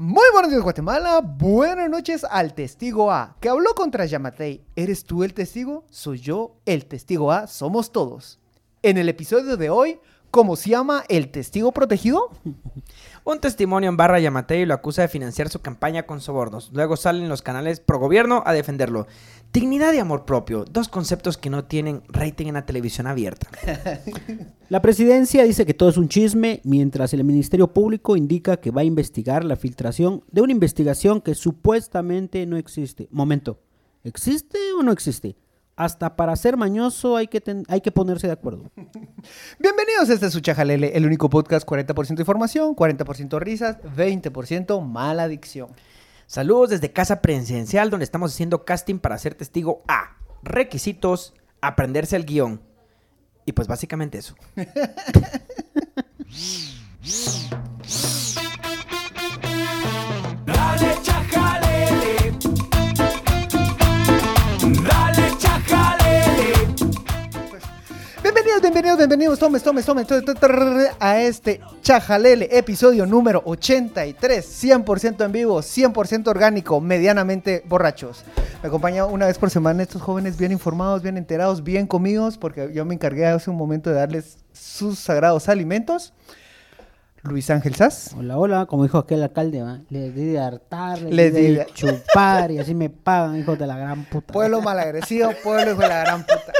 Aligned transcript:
Muy 0.00 0.26
buenos 0.32 0.52
días, 0.52 0.62
Guatemala. 0.62 1.20
Buenas 1.20 1.90
noches 1.90 2.22
al 2.22 2.54
testigo 2.54 3.10
A, 3.10 3.36
que 3.40 3.48
habló 3.48 3.74
contra 3.74 4.06
Yamatei. 4.06 4.64
¿Eres 4.76 5.02
tú 5.02 5.24
el 5.24 5.34
testigo? 5.34 5.86
Soy 5.90 6.20
yo, 6.20 6.60
el 6.66 6.86
testigo 6.86 7.32
A, 7.32 7.48
somos 7.48 7.90
todos. 7.90 8.38
En 8.82 8.96
el 8.96 9.08
episodio 9.08 9.56
de 9.56 9.70
hoy, 9.70 9.98
¿cómo 10.30 10.56
se 10.56 10.70
llama 10.70 11.04
el 11.08 11.30
testigo 11.30 11.72
protegido? 11.72 12.30
Un 13.24 13.40
testimonio 13.40 13.90
en 13.90 13.96
barra 13.96 14.20
Yamatei 14.20 14.64
lo 14.64 14.74
acusa 14.74 15.02
de 15.02 15.08
financiar 15.08 15.48
su 15.48 15.60
campaña 15.60 16.04
con 16.04 16.20
sobornos. 16.20 16.70
Luego 16.72 16.96
salen 16.96 17.28
los 17.28 17.42
canales 17.42 17.80
pro 17.80 17.98
gobierno 17.98 18.42
a 18.46 18.52
defenderlo. 18.52 19.06
Dignidad 19.52 19.92
y 19.92 19.98
amor 19.98 20.24
propio, 20.24 20.64
dos 20.64 20.88
conceptos 20.88 21.36
que 21.36 21.50
no 21.50 21.64
tienen 21.64 22.02
rating 22.08 22.46
en 22.46 22.54
la 22.54 22.66
televisión 22.66 23.06
abierta. 23.06 23.48
La 24.68 24.82
presidencia 24.82 25.44
dice 25.44 25.64
que 25.64 25.72
todo 25.72 25.88
es 25.88 25.96
un 25.96 26.08
chisme, 26.08 26.60
mientras 26.64 27.14
el 27.14 27.24
Ministerio 27.24 27.72
Público 27.72 28.16
indica 28.16 28.58
que 28.58 28.70
va 28.70 28.82
a 28.82 28.84
investigar 28.84 29.42
la 29.42 29.56
filtración 29.56 30.22
de 30.30 30.42
una 30.42 30.52
investigación 30.52 31.22
que 31.22 31.34
supuestamente 31.34 32.44
no 32.44 32.58
existe. 32.58 33.08
Momento, 33.10 33.60
¿existe 34.04 34.58
o 34.78 34.82
no 34.82 34.92
existe? 34.92 35.36
Hasta 35.78 36.16
para 36.16 36.34
ser 36.34 36.56
mañoso 36.56 37.16
hay 37.16 37.28
que, 37.28 37.40
ten- 37.40 37.62
hay 37.68 37.80
que 37.80 37.92
ponerse 37.92 38.26
de 38.26 38.32
acuerdo. 38.32 38.68
Bienvenidos 39.60 40.10
a 40.10 40.12
este 40.12 40.26
es 40.26 40.32
su 40.32 40.40
Chajalele, 40.40 40.88
el 40.96 41.06
único 41.06 41.30
podcast 41.30 41.64
40% 41.64 42.18
información, 42.18 42.74
40% 42.74 43.38
risas, 43.38 43.76
20% 43.96 44.82
mala 44.84 45.22
adicción. 45.22 45.68
Saludos 46.26 46.70
desde 46.70 46.92
Casa 46.92 47.22
Presidencial, 47.22 47.90
donde 47.90 48.02
estamos 48.02 48.34
haciendo 48.34 48.64
casting 48.64 48.98
para 48.98 49.16
ser 49.18 49.36
testigo 49.36 49.82
A. 49.86 50.16
Requisitos, 50.42 51.32
aprenderse 51.60 52.16
el 52.16 52.24
guion. 52.26 52.60
Y 53.46 53.52
pues 53.52 53.68
básicamente 53.68 54.18
eso. 54.18 54.34
bienvenidos, 69.28 69.38
tomes, 69.38 69.62
tomes, 69.62 69.84
tomes, 69.84 70.06
to- 70.06 70.22
to- 70.22 70.34
to- 70.34 70.96
a 71.00 71.20
este 71.20 71.60
Chajalele, 71.82 72.48
episodio 72.50 73.04
número 73.04 73.42
83, 73.44 74.42
100% 74.46 75.24
en 75.24 75.32
vivo, 75.32 75.60
100% 75.60 76.28
orgánico, 76.30 76.80
medianamente 76.80 77.62
borrachos. 77.66 78.24
Me 78.62 78.68
acompaña 78.68 79.04
una 79.04 79.26
vez 79.26 79.36
por 79.38 79.50
semana 79.50 79.82
estos 79.82 80.00
jóvenes 80.00 80.38
bien 80.38 80.50
informados, 80.52 81.02
bien 81.02 81.18
enterados, 81.18 81.62
bien 81.62 81.86
comidos, 81.86 82.38
porque 82.38 82.70
yo 82.72 82.84
me 82.86 82.94
encargué 82.94 83.26
hace 83.26 83.50
un 83.50 83.56
momento 83.56 83.90
de 83.90 83.96
darles 83.96 84.38
sus 84.52 84.98
sagrados 84.98 85.48
alimentos. 85.50 86.14
Luis 87.22 87.50
Ángel 87.50 87.74
Sass. 87.74 88.12
Hola, 88.16 88.38
hola, 88.38 88.66
como 88.66 88.84
dijo 88.84 88.96
aquel 88.96 89.22
alcalde, 89.22 89.60
¿va? 89.62 89.80
les 89.90 90.14
di 90.14 90.24
de 90.26 90.38
hartar, 90.38 91.02
les, 91.02 91.12
Les 91.14 91.34
di 91.34 91.42
de 91.42 91.52
de- 91.58 91.66
chupar 91.74 92.50
y 92.52 92.58
así 92.60 92.74
me 92.74 92.88
pagan, 92.88 93.36
hijos 93.38 93.58
de 93.58 93.66
la 93.66 93.76
gran 93.76 94.04
puta. 94.04 94.32
Pueblo 94.32 94.62
malagresivo, 94.62 95.30
pueblo 95.42 95.72
hijo 95.72 95.82
de 95.82 95.88
la 95.88 96.00
gran 96.04 96.22
puta. 96.22 96.52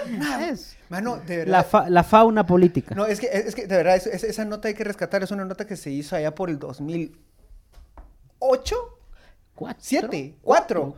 Es 0.50 0.76
Mano, 0.88 1.18
de 1.18 1.38
verdad. 1.38 1.52
la, 1.52 1.64
fa- 1.64 1.90
la 1.90 2.04
fauna 2.04 2.46
política. 2.46 2.94
No, 2.94 3.06
es 3.06 3.20
que, 3.20 3.28
es 3.32 3.54
que 3.54 3.66
de 3.66 3.76
verdad, 3.76 3.96
es- 3.96 4.06
es- 4.06 4.24
esa 4.24 4.44
nota 4.44 4.68
hay 4.68 4.74
que 4.74 4.84
rescatar. 4.84 5.22
Es 5.22 5.30
una 5.30 5.44
nota 5.44 5.66
que 5.66 5.76
se 5.76 5.90
hizo 5.90 6.16
allá 6.16 6.34
por 6.34 6.50
el 6.50 6.58
2008. 6.58 8.76
Cuatro. 9.54 9.80
¿Siete? 9.82 10.36
¿Cuatro? 10.40 10.94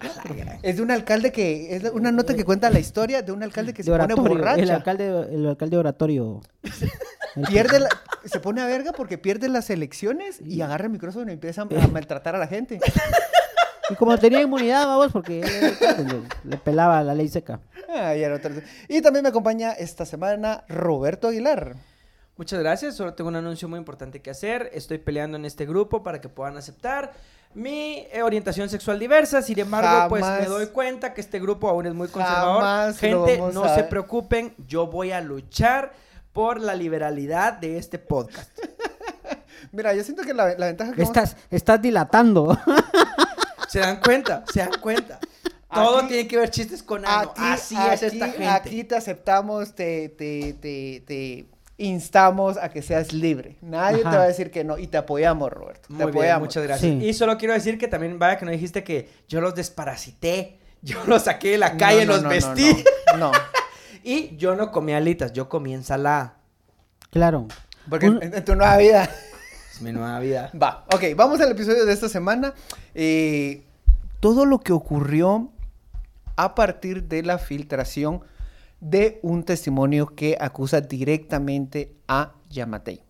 Es 0.63 0.77
de 0.77 0.83
un 0.83 0.91
alcalde 0.91 1.33
que. 1.33 1.75
Es 1.77 1.85
una 1.93 2.13
nota 2.13 2.35
que 2.35 2.45
cuenta 2.45 2.69
la 2.69 2.79
historia 2.79 3.23
de 3.23 3.33
un 3.33 3.43
alcalde 3.43 3.73
que 3.73 3.83
se 3.83 3.91
De 3.91 3.97
pone 3.97 4.13
oratorio, 4.13 4.37
borracha. 4.39 4.63
el 4.63 4.71
alcalde, 4.71 5.09
el 5.35 5.47
alcalde 5.47 5.77
oratorio. 5.79 6.41
El- 7.37 7.45
Pierde 7.47 7.79
la- 7.81 7.89
se 8.25 8.41
pone 8.41 8.61
a 8.61 8.67
verga 8.67 8.93
porque 8.93 9.17
pierde 9.17 9.49
las 9.49 9.71
elecciones 9.71 10.41
y 10.45 10.61
agarra 10.63 10.87
el 10.87 10.91
micrófono 10.91 11.31
y 11.31 11.35
empieza 11.35 11.63
a 11.63 11.67
maltratar 11.89 12.35
a 12.35 12.39
la 12.39 12.49
gente. 12.49 12.81
Y 13.89 13.97
como 13.97 14.17
tenía 14.19 14.41
inmunidad, 14.41 14.87
vamos, 14.87 15.11
porque 15.11 15.41
él 15.41 15.77
le, 16.45 16.51
le 16.51 16.57
pelaba 16.59 17.03
la 17.03 17.13
ley 17.13 17.29
seca. 17.29 17.59
Otra- 18.35 18.51
Y 18.89 19.01
también 19.03 19.23
me 19.23 19.29
acompaña 19.31 19.73
esta 19.73 20.05
semana 20.07 20.65
Roberto 20.69 21.29
Aguilar. 21.29 21.75
Muchas 22.37 22.61
gracias. 22.61 22.95
Solo 22.97 23.15
tengo 23.15 23.29
un 23.29 23.37
anuncio 23.37 23.69
muy 23.69 23.79
importante 23.79 24.23
que 24.23 24.31
hacer. 24.31 24.71
Estoy 24.73 24.99
peleando 24.99 25.37
en 25.37 25.45
este 25.45 25.67
grupo 25.67 26.03
para 26.03 26.21
que 26.21 26.29
puedan 26.29 26.57
aceptar 26.57 27.13
mi 27.53 28.07
eh, 28.13 28.23
orientación 28.23 28.69
sexual 28.71 28.99
diversa. 28.99 29.43
Sin 29.43 29.59
embargo, 29.59 30.09
pues 30.09 30.25
me 30.25 30.47
doy 30.47 30.67
cuenta 30.69 31.13
que 31.13 31.21
este 31.21 31.39
grupo 31.41 31.69
aún 31.69 31.87
es 31.87 31.93
muy 31.95 32.09
conservador. 32.09 32.61
jamás 32.63 32.99
Gente, 32.99 33.39
no 33.53 33.65
a 33.65 33.75
se 33.75 33.85
preocupen. 33.85 34.55
Yo 34.67 34.87
voy 34.87 35.13
a 35.13 35.21
luchar 35.21 35.93
por 36.33 36.61
la 36.61 36.75
liberalidad 36.75 37.55
de 37.55 37.77
este 37.77 37.99
podcast. 37.99 38.51
Mira, 39.73 39.93
yo 39.95 40.03
siento 40.03 40.23
que 40.23 40.33
la, 40.33 40.55
la 40.57 40.67
ventaja 40.67 40.93
que 40.93 41.03
Estás, 41.03 41.37
estás 41.51 41.83
dilatando. 41.83 42.57
¿Se 43.69 43.81
dan 43.81 44.01
cuenta? 44.01 44.45
¿Se 44.53 44.61
dan 44.61 44.81
cuenta? 44.81 45.19
Todo 45.73 45.99
Aquí- 45.99 46.09
tiene 46.09 46.27
que 46.29 46.37
ver 46.37 46.51
chistes 46.51 46.83
con 46.83 47.05
ano. 47.07 47.31
Aquí, 47.31 47.41
Así 47.45 47.75
es 47.77 48.03
aquí- 48.03 48.07
esta 48.17 48.27
gente. 48.29 48.47
Aquí 48.49 48.85
te 48.85 48.97
aceptamos, 48.97 49.75
te, 49.75 50.09
te, 50.11 50.55
te, 50.55 51.03
te 51.07 51.47
instamos 51.79 52.57
a 52.59 52.69
que 52.71 52.83
seas 52.83 53.13
libre. 53.13 53.57
Nadie 53.63 54.01
Ajá. 54.03 54.11
te 54.11 54.17
va 54.17 54.23
a 54.25 54.27
decir 54.27 54.51
que 54.51 54.65
no 54.65 54.79
y 54.79 54.87
te 54.89 54.97
apoyamos, 54.99 55.51
Roberto. 55.51 55.89
te 55.89 55.95
bien, 55.95 56.09
apoyamos. 56.09 56.49
muchas 56.49 56.63
gracias. 56.65 56.93
Sí. 57.01 57.07
Y 57.07 57.15
solo 57.15 57.39
quiero 57.39 57.55
decir 57.55 57.79
que 57.79 57.89
también, 57.89 58.19
vaya 58.19 58.37
que 58.37 58.45
no 58.45 58.51
dijiste 58.51 58.83
que 58.85 59.09
yo 59.29 59.41
los 59.41 59.55
desparasité. 59.55 60.59
Yo 60.83 60.97
los 61.07 61.25
saqué 61.25 61.51
de 61.51 61.59
la 61.59 61.77
calle, 61.77 62.07
No, 62.07 62.13
no, 62.13 62.13
los 62.15 62.23
no, 62.23 62.29
vestí. 62.31 62.85
No, 63.13 63.19
no. 63.19 63.33
Y 64.03 64.35
yo 64.39 64.57
no 64.57 64.73
comí 64.73 64.95
alitas, 64.95 65.31
yo 65.35 65.47
comí 65.51 65.75
ensalada. 65.75 66.39
claro. 67.11 67.49
porque 67.91 68.09
Un- 68.09 68.23
en, 68.23 68.33
en 68.35 68.45
tu 68.47 68.55
nueva 68.55 68.79
vida. 68.79 69.11
Es 69.71 69.83
mi 69.83 69.93
nueva 69.93 70.19
vida. 70.21 70.51
Va, 70.63 70.87
ok, 70.95 71.05
vamos 71.15 71.39
al 71.43 71.51
episodio 71.53 71.85
de 71.85 71.93
esta 71.93 72.09
semana. 72.09 72.55
Eh, 72.95 73.63
todo 74.21 74.47
lo 74.47 74.61
que 74.61 74.73
ocurrió 74.73 75.51
a 76.41 76.55
partir 76.55 77.05
de 77.05 77.23
la 77.23 77.37
filtración 77.37 78.23
de 78.81 79.21
un 79.23 79.45
testimonio 79.45 80.15
que 80.15 80.39
acusa 80.41 80.81
directamente 80.81 81.93
a 82.09 82.33
Yamatei. 82.49 83.03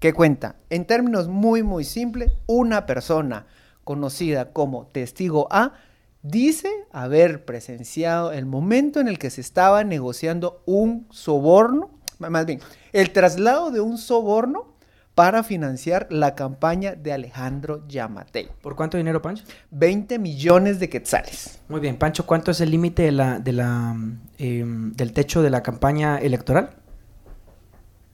¿Qué 0.00 0.12
cuenta? 0.12 0.56
En 0.68 0.84
términos 0.84 1.28
muy, 1.28 1.62
muy 1.62 1.84
simples, 1.84 2.32
una 2.46 2.84
persona 2.84 3.46
conocida 3.84 4.52
como 4.52 4.86
testigo 4.86 5.46
A 5.52 5.74
dice 6.22 6.68
haber 6.90 7.44
presenciado 7.44 8.32
el 8.32 8.44
momento 8.44 8.98
en 8.98 9.06
el 9.06 9.20
que 9.20 9.30
se 9.30 9.40
estaba 9.40 9.84
negociando 9.84 10.64
un 10.66 11.06
soborno, 11.12 11.92
más 12.18 12.44
bien, 12.44 12.58
el 12.92 13.12
traslado 13.12 13.70
de 13.70 13.80
un 13.80 13.98
soborno 13.98 14.71
para 15.14 15.42
financiar 15.42 16.06
la 16.10 16.34
campaña 16.34 16.94
de 16.94 17.12
Alejandro 17.12 17.86
Yamatei. 17.86 18.48
¿Por 18.62 18.76
cuánto 18.76 18.96
dinero, 18.96 19.20
Pancho? 19.20 19.44
20 19.70 20.18
millones 20.18 20.80
de 20.80 20.88
quetzales. 20.88 21.60
Muy 21.68 21.80
bien, 21.80 21.98
Pancho, 21.98 22.24
¿cuánto 22.24 22.50
es 22.50 22.60
el 22.60 22.70
límite 22.70 23.02
de 23.02 23.12
la, 23.12 23.38
de 23.38 23.52
la, 23.52 23.94
em, 24.38 24.92
del 24.92 25.12
techo 25.12 25.42
de 25.42 25.50
la 25.50 25.62
campaña 25.62 26.18
electoral? 26.18 26.70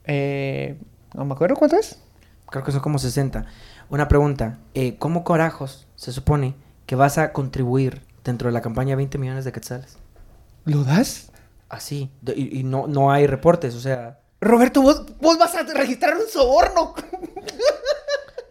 Eh, 0.03 0.77
no 1.13 1.23
me 1.25 1.33
acuerdo 1.33 1.55
cuánto 1.55 1.77
es. 1.77 2.01
Creo 2.47 2.63
que 2.63 2.71
son 2.71 2.81
como 2.81 2.99
60. 2.99 3.45
Una 3.89 4.07
pregunta, 4.07 4.59
eh, 4.73 4.97
¿cómo 4.97 5.23
corajos 5.23 5.87
se 5.95 6.11
supone 6.11 6.55
que 6.85 6.95
vas 6.95 7.17
a 7.17 7.31
contribuir 7.31 8.01
dentro 8.23 8.49
de 8.49 8.53
la 8.53 8.61
campaña 8.61 8.95
20 8.95 9.17
millones 9.17 9.45
de 9.45 9.51
quetzales? 9.51 9.97
¿Lo 10.65 10.83
das? 10.83 11.31
Así, 11.69 12.11
y, 12.35 12.59
y 12.59 12.63
no, 12.63 12.87
no 12.87 13.11
hay 13.11 13.25
reportes, 13.25 13.75
o 13.75 13.79
sea... 13.79 14.18
Roberto, 14.41 14.81
vos, 14.81 15.05
vos 15.17 15.37
vas 15.37 15.53
a 15.55 15.63
registrar 15.63 16.15
un 16.15 16.27
soborno. 16.27 16.95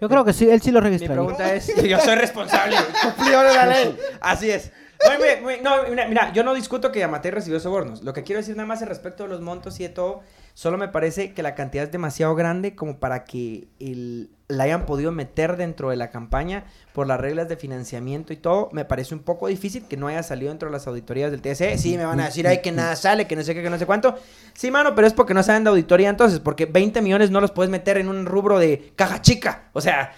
Yo 0.01 0.09
creo 0.09 0.25
que 0.25 0.33
sí, 0.33 0.49
él 0.49 0.61
sí 0.63 0.71
lo 0.71 0.81
Mi 0.81 0.87
registraría. 0.91 1.17
pregunta 1.17 1.55
es, 1.55 1.75
yo 1.83 1.99
soy 2.01 2.15
responsable, 2.15 2.77
cumplidor 3.03 3.49
de 3.49 3.55
la 3.55 3.67
ley. 3.67 3.99
Así 4.21 4.51
es. 4.51 4.71
Muy 5.07 5.41
muy- 5.43 5.61
no, 5.61 5.85
mira, 5.89 6.09
mira, 6.09 6.33
yo 6.33 6.43
no 6.45 6.55
discuto 6.55 6.91
que 6.93 6.99
Yamatei 6.99 7.31
recibió 7.31 7.59
sobornos. 7.61 8.03
Lo 8.03 8.13
que 8.13 8.23
quiero 8.25 8.41
decir 8.41 8.57
nada 8.57 8.67
más 8.67 8.83
en 8.83 8.89
respecto 8.89 9.23
de 9.25 9.29
los 9.29 9.41
montos 9.41 9.79
y 9.81 9.85
de 9.85 9.89
todo, 9.91 10.23
solo 10.59 10.77
me 10.77 10.89
parece 10.89 11.35
que 11.35 11.45
la 11.45 11.55
cantidad 11.55 11.85
es 11.85 11.93
demasiado 11.93 12.35
grande 12.35 12.75
como 12.75 12.99
para 12.99 13.23
que 13.23 13.69
el- 13.79 14.29
la 14.49 14.65
hayan 14.65 14.87
podido 14.87 15.13
meter 15.13 15.57
dentro 15.57 15.91
de 15.91 15.95
la 15.97 16.11
campaña 16.11 16.65
por 16.93 17.07
las 17.07 17.21
reglas 17.21 17.49
de 17.49 17.57
financiamiento 17.57 18.33
y 18.33 18.37
todo. 18.39 18.69
Me 18.73 18.85
parece 18.85 19.15
un 19.15 19.21
poco 19.21 19.47
difícil 19.47 19.85
que 19.87 19.97
no 19.97 20.09
haya 20.09 20.25
salido 20.25 20.51
dentro 20.51 20.69
de 20.69 20.73
las 20.73 20.89
auditorías 20.89 21.31
del 21.31 21.43
TSE. 21.43 21.79
Sí, 21.79 21.97
me 21.97 22.05
van 22.05 22.19
a 22.19 22.25
decir, 22.25 22.49
ay, 22.49 22.61
que 22.61 22.73
nada 22.73 22.97
sale, 22.97 23.29
que 23.29 23.37
no 23.37 23.45
sé 23.45 23.55
qué, 23.55 23.63
que 23.63 23.71
no 23.71 23.79
sé 23.79 23.87
cuánto. 23.87 24.17
Sí, 24.53 24.73
mano, 24.73 24.97
pero 24.97 25.07
es 25.07 25.13
porque 25.13 25.33
no 25.33 25.45
saben 25.45 25.63
de 25.63 25.71
auditoría 25.71 26.09
entonces, 26.09 26.41
porque 26.41 26.67
20 26.67 27.03
millones 27.03 27.31
no 27.31 27.41
los 27.41 27.53
puedes 27.53 27.71
meter 27.71 27.97
en 27.97 28.09
un 28.09 28.27
rubro 28.27 28.59
de 28.59 28.95
caja 28.97 29.23
chica. 29.23 29.69
O 29.75 29.81
sea, 29.81 30.11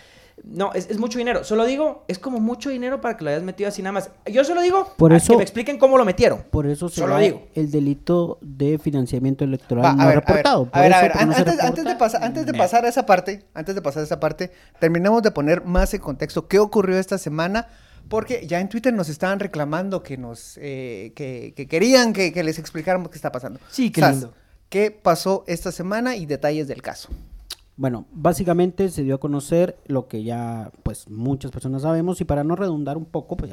no, 0.45 0.73
es, 0.73 0.89
es 0.91 0.99
mucho 0.99 1.19
dinero. 1.19 1.45
Solo 1.45 1.65
digo, 1.67 2.05
es 2.09 2.19
como 2.19 2.41
mucho 2.41 2.71
dinero 2.71 3.01
para 3.01 3.17
que 3.17 3.25
lo 3.25 3.31
hayas 3.31 3.43
metido 3.43 3.69
así 3.69 3.83
nada 3.83 3.93
más. 3.93 4.11
Yo 4.27 4.45
solo 4.45 4.63
digo, 4.63 4.93
Por 4.97 5.13
a 5.13 5.17
eso- 5.17 5.33
que 5.33 5.37
me 5.39 5.43
expliquen 5.43 5.79
cómo 5.79 5.99
lo 5.99 6.05
metieron. 6.05 6.43
Por 6.51 6.67
eso 6.67 6.89
se 6.89 7.01
Solo 7.01 7.19
digo. 7.19 7.47
el 7.55 7.71
delito 7.71 8.39
de 8.41 8.79
financiamiento 8.79 9.45
electoral 9.45 9.85
Va, 9.85 9.93
no 9.95 10.03
a 10.03 10.07
ver, 10.07 10.15
reportado. 10.17 10.69
A 10.73 10.81
ver, 10.81 10.93
a 10.95 11.03
ver, 11.03 11.15
no 11.17 11.21
antes, 11.35 11.61
antes 11.61 11.85
de 11.85 11.95
pasar, 11.97 12.25
antes 12.25 12.47
de 12.47 12.55
pasar 12.55 12.85
a 12.85 12.89
esa 12.89 13.07
parte, 13.07 13.45
antes 13.55 13.75
de 13.75 13.83
pasar 13.83 14.01
a 14.03 14.05
esa 14.07 14.21
parte, 14.21 14.51
terminemos 14.79 15.23
de 15.23 15.31
poner 15.31 15.65
más 15.65 15.93
en 15.95 16.01
contexto 16.01 16.49
qué 16.49 16.59
ocurrió 16.59 16.99
esta 16.99 17.19
semana, 17.19 17.69
porque 18.09 18.47
ya 18.47 18.61
en 18.61 18.69
Twitter 18.69 18.93
nos 18.93 19.09
estaban 19.09 19.39
reclamando 19.41 20.03
que 20.03 20.17
nos, 20.17 20.59
eh, 20.61 21.13
que, 21.15 21.53
que 21.55 21.69
querían 21.69 22.13
que, 22.13 22.33
que 22.33 22.43
les 22.43 22.59
explicáramos 22.59 23.11
qué 23.11 23.17
está 23.17 23.31
pasando. 23.31 23.61
Sí, 23.71 23.91
qué 23.91 24.01
Sas, 24.01 24.13
lindo. 24.13 24.35
¿Qué 24.69 24.91
pasó 24.91 25.45
esta 25.47 25.71
semana 25.73 26.17
y 26.17 26.27
detalles 26.27 26.67
del 26.69 26.81
caso? 26.83 27.09
Bueno, 27.81 28.05
básicamente 28.13 28.91
se 28.91 29.05
dio 29.05 29.15
a 29.15 29.21
conocer 29.21 29.79
lo 29.87 30.07
que 30.07 30.23
ya 30.23 30.71
pues 30.83 31.09
muchas 31.09 31.51
personas 31.51 31.81
sabemos 31.81 32.21
y 32.21 32.27
para 32.27 32.45
no 32.45 32.55
redundar 32.55 32.99
un 32.99 33.07
poco, 33.07 33.39
pues 33.39 33.51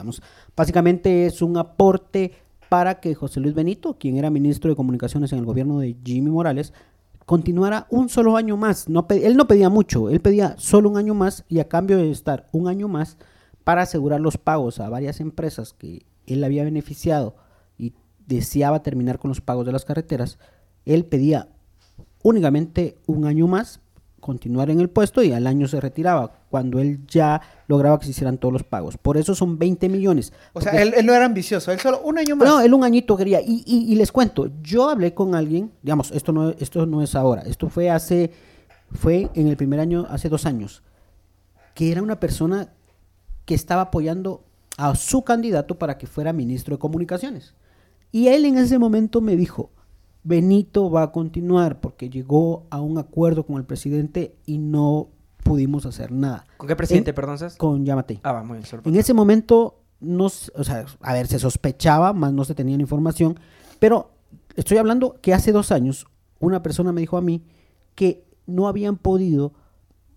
básicamente 0.53 1.27
es 1.27 1.41
un 1.41 1.55
aporte 1.55 2.33
para 2.67 2.99
que 2.99 3.15
José 3.15 3.39
Luis 3.39 3.55
Benito, 3.55 3.97
quien 3.97 4.17
era 4.17 4.29
ministro 4.29 4.69
de 4.69 4.75
Comunicaciones 4.75 5.31
en 5.31 5.39
el 5.39 5.45
gobierno 5.45 5.79
de 5.79 5.95
Jimmy 6.03 6.29
Morales, 6.29 6.73
continuara 7.25 7.87
un 7.89 8.09
solo 8.09 8.35
año 8.35 8.57
más. 8.57 8.89
No 8.89 9.07
él 9.11 9.37
no 9.37 9.47
pedía 9.47 9.69
mucho, 9.69 10.09
él 10.09 10.19
pedía 10.19 10.55
solo 10.57 10.89
un 10.89 10.97
año 10.97 11.13
más 11.13 11.45
y 11.47 11.59
a 11.59 11.69
cambio 11.69 11.95
de 11.95 12.11
estar 12.11 12.49
un 12.51 12.67
año 12.67 12.89
más 12.89 13.17
para 13.63 13.83
asegurar 13.83 14.19
los 14.19 14.37
pagos 14.37 14.81
a 14.81 14.89
varias 14.89 15.21
empresas 15.21 15.71
que 15.71 16.05
él 16.25 16.43
había 16.43 16.65
beneficiado 16.65 17.37
y 17.77 17.93
deseaba 18.25 18.83
terminar 18.83 19.19
con 19.19 19.29
los 19.29 19.39
pagos 19.39 19.65
de 19.65 19.71
las 19.71 19.85
carreteras, 19.85 20.37
él 20.83 21.05
pedía 21.05 21.47
únicamente 22.23 22.97
un 23.05 23.23
año 23.23 23.47
más 23.47 23.79
continuar 24.19 24.69
en 24.69 24.79
el 24.79 24.89
puesto 24.89 25.21
y 25.23 25.31
al 25.31 25.47
año 25.47 25.67
se 25.67 25.79
retiraba 25.79 26.31
cuando 26.49 26.79
él 26.79 27.05
ya 27.07 27.39
lograba 27.67 27.99
que 27.99 28.05
se 28.05 28.11
hicieran 28.11 28.37
todos 28.37 28.51
los 28.51 28.63
pagos. 28.63 28.97
Por 28.97 29.15
eso 29.17 29.35
son 29.35 29.57
20 29.59 29.87
millones. 29.89 30.33
O 30.53 30.61
sea, 30.61 30.73
él, 30.81 30.93
él 30.97 31.05
no 31.05 31.13
era 31.13 31.25
ambicioso, 31.25 31.71
él 31.71 31.79
solo 31.79 32.01
un 32.01 32.17
año 32.17 32.35
más. 32.35 32.47
no, 32.47 32.59
él 32.61 32.73
un 32.73 32.83
añito 32.83 33.15
quería. 33.15 33.41
Y, 33.41 33.63
y- 33.65 33.91
y 33.91 33.95
les 33.95 34.11
cuento, 34.11 34.49
yo 34.61 34.89
hablé 34.89 35.13
con 35.13 35.35
alguien, 35.35 35.71
digamos, 35.83 36.11
esto 36.11 36.31
no, 36.33 36.49
esto 36.49 36.85
no 36.85 37.01
es 37.01 37.15
ahora, 37.15 37.43
esto 37.43 37.69
fue 37.69 37.89
hace, 37.89 38.31
fue 38.91 39.29
en 39.35 39.47
el 39.47 39.55
primer 39.57 39.79
año, 39.79 40.05
hace 40.09 40.29
dos 40.29 40.45
años, 40.45 40.83
que 41.73 41.91
era 41.91 42.01
una 42.01 42.19
persona 42.19 42.69
que 43.45 43.53
estaba 43.55 43.83
apoyando 43.83 44.43
a 44.77 44.95
su 44.95 45.23
candidato 45.23 45.77
para 45.77 45.97
que 45.97 46.07
fuera 46.07 46.33
ministro 46.33 46.75
de 46.75 46.79
comunicaciones. 46.79 47.53
Y 48.11 48.27
él 48.27 48.45
en 48.45 48.57
ese 48.57 48.77
momento 48.79 49.21
me 49.21 49.35
dijo, 49.35 49.69
Benito 50.27 50.91
va 50.91 51.03
a 51.03 51.11
continuar 51.13 51.79
porque 51.79 52.09
llegó 52.09 52.65
a 52.69 52.81
un 52.81 52.97
acuerdo 52.97 53.45
con 53.45 53.55
el 53.55 53.63
presidente 53.63 54.35
y 54.45 54.57
no 54.57 55.07
pudimos 55.41 55.85
hacer 55.85 56.11
nada. 56.11 56.45
¿Con 56.57 56.67
qué 56.67 56.75
presidente, 56.75 57.11
En- 57.11 57.15
perdón, 57.15 57.37
Sas? 57.37 57.55
Con 57.55 57.85
Yamate. 57.85 58.19
Ah, 58.23 58.33
va, 58.33 58.43
muy 58.43 58.57
bien. 58.57 58.81
En 58.83 58.95
ese 58.97 59.13
momento, 59.13 59.79
no, 60.01 60.25
o 60.25 60.29
sea, 60.29 60.85
a 60.99 61.13
ver, 61.13 61.27
se 61.27 61.39
sospechaba, 61.39 62.11
más 62.11 62.33
no 62.33 62.43
se 62.43 62.55
tenía 62.55 62.75
la 62.75 62.81
información, 62.81 63.39
pero 63.79 64.11
estoy 64.57 64.77
hablando 64.77 65.15
que 65.21 65.33
hace 65.33 65.53
dos 65.53 65.71
años 65.71 66.07
una 66.39 66.61
persona 66.61 66.91
me 66.91 66.99
dijo 66.99 67.15
a 67.15 67.21
mí 67.21 67.45
que 67.95 68.25
no 68.47 68.67
habían 68.67 68.97
podido, 68.97 69.53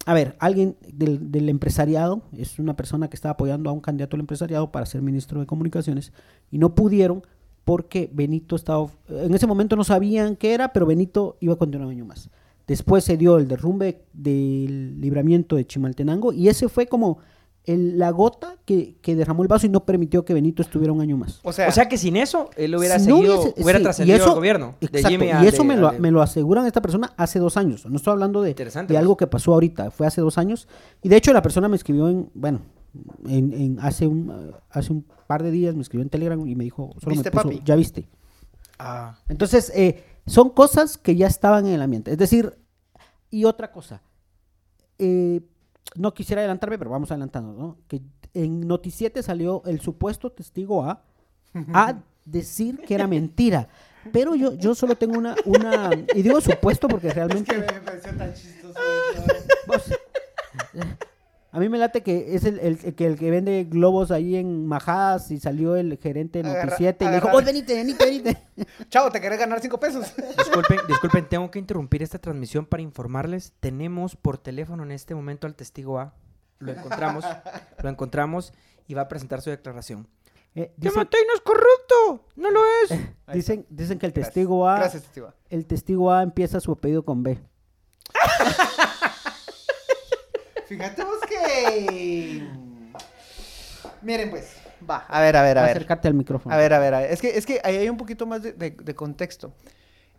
a 0.06 0.12
ver, 0.12 0.34
alguien 0.40 0.76
del, 0.92 1.30
del 1.30 1.48
empresariado, 1.48 2.22
es 2.32 2.58
una 2.58 2.74
persona 2.74 3.08
que 3.08 3.14
estaba 3.14 3.34
apoyando 3.34 3.70
a 3.70 3.72
un 3.72 3.80
candidato 3.80 4.16
al 4.16 4.20
empresariado 4.20 4.72
para 4.72 4.86
ser 4.86 5.02
ministro 5.02 5.38
de 5.38 5.46
comunicaciones, 5.46 6.12
y 6.50 6.58
no 6.58 6.74
pudieron 6.74 7.22
porque 7.64 8.10
Benito 8.12 8.56
estaba, 8.56 8.86
en 9.08 9.34
ese 9.34 9.46
momento 9.46 9.76
no 9.76 9.84
sabían 9.84 10.36
qué 10.36 10.54
era, 10.54 10.72
pero 10.72 10.86
Benito 10.86 11.36
iba 11.40 11.54
a 11.54 11.56
continuar 11.56 11.86
un 11.86 11.92
año 11.92 12.04
más. 12.04 12.30
Después 12.66 13.04
se 13.04 13.16
dio 13.16 13.36
el 13.38 13.48
derrumbe 13.48 14.02
del 14.12 15.00
libramiento 15.00 15.56
de 15.56 15.66
Chimaltenango 15.66 16.32
y 16.32 16.48
ese 16.48 16.68
fue 16.68 16.86
como 16.86 17.18
el- 17.66 17.98
la 17.98 18.10
gota 18.10 18.56
que, 18.64 18.96
que 19.02 19.14
derramó 19.14 19.42
el 19.42 19.48
vaso 19.48 19.66
y 19.66 19.68
no 19.68 19.84
permitió 19.84 20.24
que 20.24 20.32
Benito 20.32 20.62
estuviera 20.62 20.92
un 20.92 21.00
año 21.00 21.16
más. 21.16 21.40
O 21.42 21.52
sea, 21.52 21.68
o 21.68 21.72
sea 21.72 21.88
que 21.88 21.98
sin 21.98 22.16
eso, 22.16 22.48
él 22.56 22.74
hubiera 22.74 22.98
Si 22.98 23.08
no 23.08 23.16
seguido, 23.16 23.40
hubiese- 23.42 23.54
hubiera 23.62 23.78
sí, 23.78 23.82
trascendido 23.82 24.16
eso- 24.18 24.28
al 24.30 24.34
gobierno. 24.36 24.74
de 24.80 24.86
Exacto, 24.86 25.08
Jimmy 25.10 25.26
y 25.26 25.46
eso 25.46 25.62
de- 25.62 25.68
me, 25.68 25.76
lo, 25.76 25.92
me 25.92 26.10
lo 26.10 26.22
aseguran 26.22 26.66
esta 26.66 26.80
persona 26.80 27.12
hace 27.16 27.38
dos 27.38 27.56
años. 27.56 27.84
No 27.86 27.96
estoy 27.96 28.12
hablando 28.12 28.40
de, 28.40 28.50
Interesante, 28.50 28.92
de 28.92 28.96
pues. 28.96 29.02
algo 29.02 29.16
que 29.16 29.26
pasó 29.26 29.52
ahorita, 29.52 29.90
fue 29.90 30.06
hace 30.06 30.20
dos 30.22 30.38
años. 30.38 30.68
Y 31.02 31.08
de 31.10 31.16
hecho 31.16 31.32
la 31.32 31.42
persona 31.42 31.68
me 31.68 31.76
escribió 31.76 32.08
en, 32.08 32.30
bueno, 32.34 32.60
en, 33.26 33.52
en 33.52 33.78
hace, 33.81 34.06
un, 34.06 34.54
hace 34.70 34.92
un 34.92 35.04
par 35.26 35.42
de 35.42 35.50
días 35.50 35.75
me 35.75 35.82
escribió 35.82 36.02
en 36.02 36.10
Telegram 36.10 36.46
y 36.46 36.54
me 36.54 36.64
dijo, 36.64 36.94
solo 36.98 37.14
¿Viste, 37.14 37.31
me 37.31 37.31
puso, 37.31 37.44
papi? 37.44 37.62
ya 37.64 37.76
viste. 37.76 38.08
Ah, 38.78 39.16
Entonces, 39.28 39.70
eh, 39.75 40.04
son 40.26 40.50
cosas 40.50 40.96
que 40.96 41.14
ya 41.16 41.26
estaban 41.26 41.66
en 41.66 41.75
el 41.75 41.82
ambiente. 41.82 42.10
Es 42.10 42.19
decir, 42.19 42.58
y 43.31 43.44
otra 43.44 43.70
cosa, 43.72 44.02
eh, 44.98 45.40
no 45.96 46.14
quisiera 46.14 46.40
adelantarme, 46.40 46.78
pero 46.78 46.90
vamos 46.90 47.10
adelantando, 47.10 47.52
¿no? 47.52 47.78
Que 47.88 48.00
en 48.34 48.66
Noticiete 48.66 49.22
salió 49.22 49.62
el 49.66 49.81
supuesto 49.81 50.31
testigo 50.31 50.84
A 50.84 51.02
a 51.72 52.02
decir 52.25 52.78
que 52.78 52.94
era 52.94 53.06
mentira. 53.06 53.69
Pero 54.12 54.34
yo, 54.34 54.54
yo 54.54 54.75
solo 54.75 54.96
tengo 54.96 55.19
una, 55.19 55.34
una, 55.44 55.90
y 56.14 56.22
digo 56.22 56.40
supuesto 56.40 56.88
porque 56.88 57.12
realmente... 57.12 57.54
pareció 57.84 58.16
tan 58.16 58.32
chistoso. 58.32 58.78
A 61.52 61.58
mí 61.58 61.69
me 61.69 61.79
late 61.79 62.02
que 62.02 62.35
es 62.37 62.44
el, 62.44 62.61
el- 62.61 62.79
el 62.85 62.94
que, 62.94 63.06
el 63.06 63.19
que 63.19 63.31
vende 63.31 63.64
globos 63.64 64.11
ahí 64.12 64.37
en 64.37 64.67
Majadas 64.67 65.31
y 65.32 65.41
salió 65.41 65.75
el 65.75 65.99
gerente 65.99 66.43
de 66.43 66.49
Agarra- 66.49 66.64
Noticiete 66.70 67.05
y 67.05 67.08
le 67.08 67.14
dijo, 67.17 67.29
vos 67.31 67.44
venite, 67.44 67.75
venite, 67.75 68.05
venite. 68.05 68.43
Chao, 68.88 69.11
¿te 69.11 69.20
querés 69.20 69.38
ganar 69.38 69.61
cinco 69.61 69.81
pesos? 69.81 70.12
disculpen, 70.38 70.79
disculpen, 70.87 71.29
tengo 71.29 71.50
que 71.50 71.58
interrumpir 71.58 72.02
esta 72.05 72.19
transmisión 72.20 72.67
para 72.67 72.82
informarles. 72.85 73.52
Tenemos 73.58 74.14
por 74.14 74.38
teléfono 74.38 74.85
en 74.85 74.93
este 74.93 75.14
momento 75.14 75.47
al 75.49 75.56
testigo 75.56 75.99
A. 75.99 76.14
Lo 76.61 76.73
encontramos, 76.73 77.25
lo 77.82 77.88
encontramos 77.88 78.53
y 78.87 78.94
va 78.94 79.03
a 79.03 79.08
presentar 79.08 79.41
su 79.41 79.50
declaración. 79.50 80.06
Eh, 80.55 80.73
¡Que 80.76 80.88
dicen, 80.88 80.99
Matei 80.99 81.20
no 81.26 81.35
es 81.35 81.41
corrupto! 81.41 82.29
¡No 82.37 82.50
lo 82.50 82.61
es! 82.85 83.00
dicen, 83.35 83.67
dicen 83.70 83.99
que 83.99 84.06
el 84.06 84.12
Gracias. 84.12 84.35
testigo 84.35 84.69
A, 84.69 84.76
Gracias, 84.79 85.03
testigo. 85.05 85.32
el 85.49 85.67
testigo 85.67 86.12
A 86.12 86.23
empieza 86.23 86.61
su 86.61 86.70
apellido 86.73 87.05
con 87.05 87.23
B. 87.23 87.41
Fíjate 90.70 91.02
vos 91.02 91.19
que... 91.28 92.44
Miren 94.02 94.31
pues, 94.31 94.52
va, 94.88 94.99
a 95.08 95.20
ver, 95.20 95.37
a 95.37 95.43
ver, 95.43 95.58
a 95.58 95.62
ver. 95.62 95.70
Acércate 95.72 96.06
al 96.06 96.14
micrófono. 96.14 96.55
A 96.55 96.58
ver, 96.58 96.72
a 96.72 96.78
ver, 96.78 96.94
a 96.94 97.00
ver. 97.00 97.11
Es 97.11 97.20
que, 97.20 97.37
es 97.37 97.44
que 97.44 97.61
ahí 97.64 97.76
hay 97.76 97.88
un 97.88 97.96
poquito 97.96 98.25
más 98.25 98.40
de, 98.43 98.52
de- 98.52 98.70
de 98.70 98.94
contexto. 98.94 99.52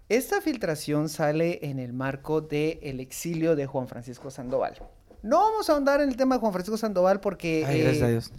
Esta 0.09 0.42
filtración 0.42 1.07
sale 1.07 1.59
en 1.63 1.80
el 1.80 1.94
marco 1.94 2.42
del 2.42 3.00
exilio 3.00 3.56
de 3.56 3.65
Juan 3.65 3.88
Francisco 3.88 4.30
Sandoval. 4.30 4.75
No 5.24 5.38
vamos 5.39 5.69
a 5.69 5.74
ahondar 5.74 6.01
en 6.01 6.09
el 6.09 6.18
tema 6.18 6.36
de 6.36 6.42
Juan 6.42 6.51
Francisco 6.51 6.77
Sandoval 6.77 7.21
porque... 7.21 7.63
Ay, 7.65 7.80
eh, 7.80 7.83
gracias 7.83 8.03
a 8.03 8.07
Dios. 8.09 8.31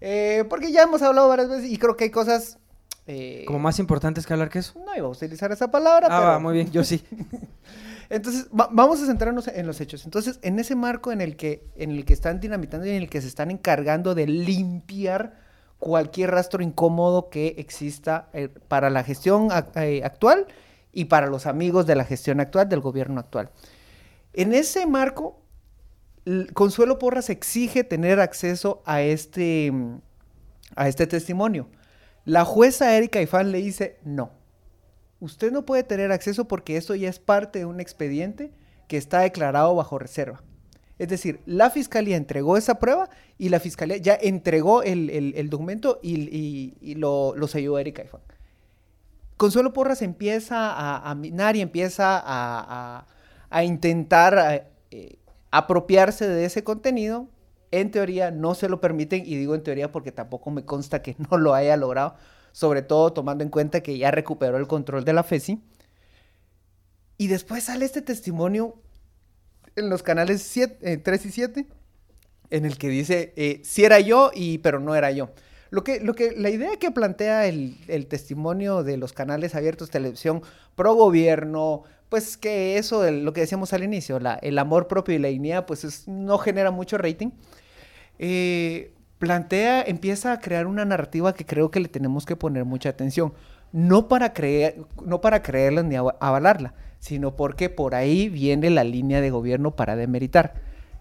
eh, 0.00 0.44
porque 0.48 0.70
ya 0.70 0.84
hemos 0.84 1.02
hablado 1.02 1.28
varias 1.28 1.48
veces 1.48 1.68
y 1.68 1.76
creo 1.78 1.96
que 1.96 2.04
hay 2.04 2.10
cosas... 2.10 2.58
eh, 3.08 3.42
Como 3.44 3.58
más 3.58 3.80
importantes 3.80 4.24
que 4.24 4.32
hablar 4.32 4.50
que 4.50 4.60
eso. 4.60 4.78
No 4.86 4.94
iba 4.96 5.06
a 5.08 5.10
utilizar 5.10 5.50
esa 5.50 5.68
palabra, 5.68 6.06
Ah, 6.08 6.16
pero... 6.20 6.30
va, 6.30 6.38
muy 6.38 6.54
bien, 6.54 6.70
yo 6.70 6.84
sí. 6.84 7.04
Entonces, 8.08 8.48
va- 8.48 8.68
vamos 8.72 9.02
a 9.02 9.06
centrarnos 9.06 9.48
en 9.48 9.66
los 9.66 9.80
hechos. 9.80 10.04
Entonces, 10.04 10.38
en 10.42 10.58
ese 10.58 10.74
marco 10.74 11.12
en 11.12 11.20
el 11.20 11.36
que, 11.36 11.66
en 11.76 11.90
el 11.90 12.04
que 12.04 12.12
están 12.12 12.40
dinamitando 12.40 12.86
y 12.86 12.90
en 12.90 13.02
el 13.02 13.10
que 13.10 13.20
se 13.20 13.28
están 13.28 13.50
encargando 13.50 14.14
de 14.14 14.26
limpiar 14.26 15.34
cualquier 15.78 16.30
rastro 16.30 16.62
incómodo 16.62 17.28
que 17.28 17.54
exista 17.58 18.28
eh, 18.32 18.48
para 18.68 18.88
la 18.90 19.04
gestión 19.04 19.48
eh, 19.74 20.02
actual 20.04 20.46
y 20.92 21.06
para 21.06 21.26
los 21.26 21.46
amigos 21.46 21.86
de 21.86 21.94
la 21.96 22.04
gestión 22.04 22.40
actual, 22.40 22.68
del 22.68 22.80
gobierno 22.80 23.20
actual. 23.20 23.50
En 24.32 24.54
ese 24.54 24.86
marco, 24.86 25.42
Consuelo 26.54 26.98
Porras 26.98 27.30
exige 27.30 27.84
tener 27.84 28.20
acceso 28.20 28.82
a 28.86 29.02
este, 29.02 29.72
a 30.74 30.88
este 30.88 31.06
testimonio. 31.06 31.68
La 32.24 32.44
jueza 32.44 32.96
Erika 32.96 33.20
Ifán 33.20 33.52
le 33.52 33.58
dice 33.58 33.98
no. 34.04 34.30
Usted 35.20 35.50
no 35.52 35.64
puede 35.64 35.82
tener 35.82 36.12
acceso 36.12 36.46
porque 36.46 36.76
esto 36.76 36.94
ya 36.94 37.08
es 37.08 37.18
parte 37.18 37.60
de 37.60 37.64
un 37.64 37.80
expediente 37.80 38.50
que 38.88 38.96
está 38.96 39.20
declarado 39.20 39.74
bajo 39.74 39.98
reserva. 39.98 40.42
Es 40.98 41.08
decir, 41.08 41.40
la 41.46 41.70
fiscalía 41.70 42.16
entregó 42.16 42.56
esa 42.56 42.78
prueba 42.78 43.10
y 43.38 43.50
la 43.50 43.60
fiscalía 43.60 43.98
ya 43.98 44.16
entregó 44.20 44.82
el, 44.82 45.10
el- 45.10 45.50
documento 45.50 45.98
y, 46.02 46.74
y- 46.80 46.94
lo, 46.94 47.34
lo 47.36 47.48
selló 47.48 47.78
Erika. 47.78 48.02
Consuelo 49.36 49.72
Porras 49.74 50.00
empieza 50.00 50.72
a, 51.10 51.14
minar 51.14 51.56
y 51.56 51.60
empieza 51.60 52.16
a, 52.18 52.24
a- 52.98 53.06
a 53.50 53.64
intentar 53.64 54.38
eh, 54.54 54.64
eh, 54.90 55.18
apropiarse 55.50 56.26
de 56.28 56.46
ese 56.46 56.64
contenido. 56.64 57.28
En 57.72 57.90
teoría 57.90 58.30
no 58.30 58.54
se 58.54 58.68
lo 58.68 58.80
permiten 58.80 59.22
y 59.26 59.36
digo 59.36 59.54
en 59.54 59.62
teoría 59.62 59.92
porque 59.92 60.12
tampoco 60.12 60.50
me 60.50 60.64
consta 60.64 61.02
que 61.02 61.16
no 61.30 61.36
lo 61.36 61.52
haya 61.52 61.76
logrado, 61.76 62.14
sobre 62.56 62.80
todo 62.80 63.12
tomando 63.12 63.44
en 63.44 63.50
cuenta 63.50 63.82
que 63.82 63.98
ya 63.98 64.10
recuperó 64.10 64.56
el 64.56 64.66
control 64.66 65.04
de 65.04 65.12
la 65.12 65.22
FESI. 65.22 65.60
Y 67.18 67.28
después 67.28 67.64
sale 67.64 67.84
este 67.84 68.02
testimonio 68.02 68.74
en 69.76 69.90
los 69.90 70.02
canales 70.02 70.42
7, 70.42 70.96
3 70.98 71.26
y 71.26 71.30
7, 71.30 71.66
en 72.50 72.66
el 72.66 72.78
que 72.78 72.88
dice, 72.88 73.34
eh, 73.36 73.60
sí 73.64 73.84
era 73.84 74.00
yo, 74.00 74.30
y, 74.34 74.58
pero 74.58 74.80
no 74.80 74.94
era 74.96 75.10
yo. 75.12 75.30
Lo 75.70 75.84
que, 75.84 76.00
lo 76.00 76.14
que, 76.14 76.32
la 76.36 76.50
idea 76.50 76.76
que 76.78 76.90
plantea 76.90 77.46
el, 77.46 77.76
el 77.88 78.06
testimonio 78.06 78.84
de 78.84 78.96
los 78.98 79.12
canales 79.12 79.54
abiertos, 79.54 79.90
televisión, 79.90 80.42
pro 80.76 80.94
gobierno, 80.94 81.84
pues 82.08 82.36
que 82.36 82.78
eso, 82.78 83.04
el- 83.04 83.24
lo 83.24 83.32
que 83.32 83.42
decíamos 83.42 83.72
al 83.72 83.84
inicio, 83.84 84.18
el 84.42 84.58
amor 84.58 84.88
propio 84.88 85.14
y 85.14 85.18
la 85.18 85.28
dignidad, 85.28 85.66
pues 85.66 85.84
es- 85.84 86.08
no 86.08 86.38
genera 86.38 86.70
mucho 86.70 86.98
rating. 86.98 87.30
Eh, 88.18 88.92
plantea, 89.18 89.82
empieza 89.82 90.32
a 90.32 90.40
crear 90.40 90.66
una 90.66 90.84
narrativa 90.84 91.34
que 91.34 91.46
creo 91.46 91.70
que 91.70 91.80
le 91.80 91.88
tenemos 91.88 92.26
que 92.26 92.36
poner 92.36 92.64
mucha 92.64 92.88
atención. 92.90 93.32
No 93.72 94.08
para, 94.08 94.32
creer, 94.32 94.76
no 95.04 95.20
para 95.20 95.42
creerla 95.42 95.82
ni 95.82 95.96
ava- 95.96 96.16
avalarla, 96.20 96.74
sino 96.98 97.36
porque 97.36 97.68
por 97.68 97.94
ahí 97.94 98.28
viene 98.28 98.70
la 98.70 98.84
línea 98.84 99.20
de 99.20 99.30
gobierno 99.30 99.74
para 99.74 99.96
demeritar. 99.96 100.54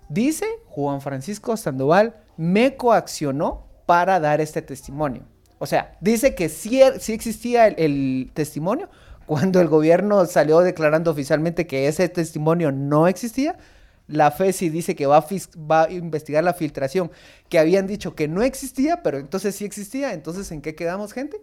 Dice 0.10 0.46
Juan 0.68 1.02
Francisco 1.02 1.58
Sandoval, 1.58 2.16
me 2.38 2.76
coaccionó 2.76 3.66
para 3.86 4.20
dar 4.20 4.42
este 4.42 4.62
testimonio. 4.62 5.24
O 5.60 5.66
sea, 5.66 5.96
dice 6.02 6.36
que 6.36 6.50
sí, 6.50 6.82
er- 6.82 7.00
existía 7.10 7.68
el 7.68 8.32
testimonio 8.34 8.90
cuando 9.26 9.62
el 9.62 9.68
gobierno 9.68 10.26
salió 10.26 10.60
declarando 10.60 11.12
oficialmente 11.12 11.66
que 11.66 11.88
ese 11.88 12.10
testimonio 12.10 12.72
no 12.72 13.08
existía, 13.08 13.58
La 14.08 14.30
FESI 14.32 14.70
dice 14.70 14.96
que 14.96 15.06
va 15.08 15.18
a, 15.18 15.28
fis- 15.28 15.50
va 15.58 15.84
a 15.84 15.92
investigar 15.92 16.44
la 16.44 16.54
filtración 16.54 17.12
que 17.50 17.58
habían 17.60 17.88
dicho 17.88 18.14
que 18.16 18.28
no 18.28 18.42
existía, 18.44 19.02
pero 19.04 19.18
entonces 19.18 19.56
sí 19.56 19.66
existía. 19.66 20.14
Entonces, 20.14 20.52
¿en 20.52 20.62
qué 20.62 20.76
quedamos, 20.76 21.12
gente? 21.14 21.42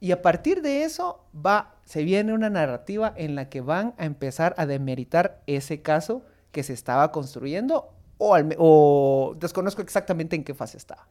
Y 0.00 0.10
a 0.12 0.22
partir 0.22 0.62
de 0.62 0.84
eso 0.84 1.24
va, 1.34 1.76
se 1.84 2.02
viene 2.02 2.32
una 2.32 2.50
narrativa 2.50 3.12
en 3.16 3.34
la 3.34 3.48
que 3.48 3.60
van 3.60 3.94
a 3.98 4.04
empezar 4.06 4.54
a 4.56 4.66
demeritar 4.66 5.42
ese 5.46 5.82
caso 5.82 6.22
que 6.50 6.62
se 6.62 6.72
estaba 6.72 7.12
construyendo 7.12 7.92
o, 8.18 8.34
al 8.34 8.54
o 8.58 9.36
desconozco 9.38 9.80
exactamente 9.82 10.34
en 10.34 10.44
qué 10.44 10.54
fase 10.54 10.76
estaba. 10.78 11.06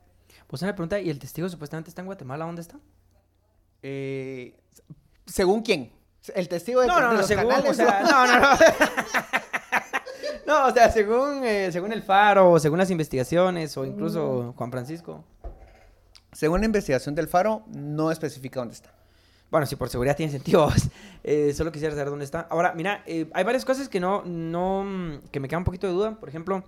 Pues 0.48 0.62
una 0.64 0.74
pregunta, 0.76 1.00
¿y 1.00 1.10
el 1.10 1.20
testigo 1.20 1.48
supuestamente 1.48 1.90
está 1.90 2.02
en 2.02 2.08
Guatemala? 2.08 2.44
¿Dónde 2.46 2.62
está? 2.64 2.78
Eh, 3.84 4.56
según 5.26 5.62
quién. 5.62 5.92
El 6.36 6.48
testigo 6.50 6.82
de, 6.82 6.88
No, 6.88 7.00
no, 7.00 7.08
de 7.08 7.14
no, 7.14 7.20
los 7.20 7.28
según, 7.28 7.48
canales. 7.50 7.72
o 7.72 7.74
sea, 7.74 8.02
no, 8.04 8.28
no, 8.28 8.40
no. 8.40 8.48
No, 10.48 10.68
o 10.68 10.72
sea, 10.72 10.90
según, 10.92 11.44
eh, 11.44 11.72
según 11.72 11.94
el 11.94 12.02
Faro, 12.02 12.60
según 12.60 12.78
las 12.80 12.90
investigaciones, 12.90 13.76
o 13.78 13.86
incluso 13.86 14.54
Juan 14.58 14.72
Francisco. 14.72 15.24
Según 16.32 16.62
la 16.62 16.66
investigación 16.66 17.14
del 17.16 17.28
Faro, 17.28 17.64
no 17.68 18.12
especifica 18.12 18.60
dónde 18.60 18.74
está. 18.76 18.94
Bueno, 19.50 19.66
si 19.66 19.76
por 19.76 19.90
seguridad 19.90 20.16
tiene 20.16 20.32
sentido. 20.32 20.70
eh, 21.24 21.54
solo 21.54 21.72
quisiera 21.72 21.94
saber 21.94 22.10
dónde 22.10 22.26
está. 22.26 22.42
Ahora, 22.50 22.74
mira, 22.74 23.04
eh, 23.06 23.30
hay 23.34 23.44
varias 23.44 23.66
cosas 23.66 23.90
que 23.90 24.00
no, 24.00 24.24
no, 24.24 24.84
mm, 24.86 25.28
que 25.32 25.40
me 25.42 25.48
quedan 25.48 25.60
un 25.62 25.66
poquito 25.66 25.88
de 25.88 25.94
duda. 25.94 26.18
Por 26.20 26.30
ejemplo, 26.30 26.64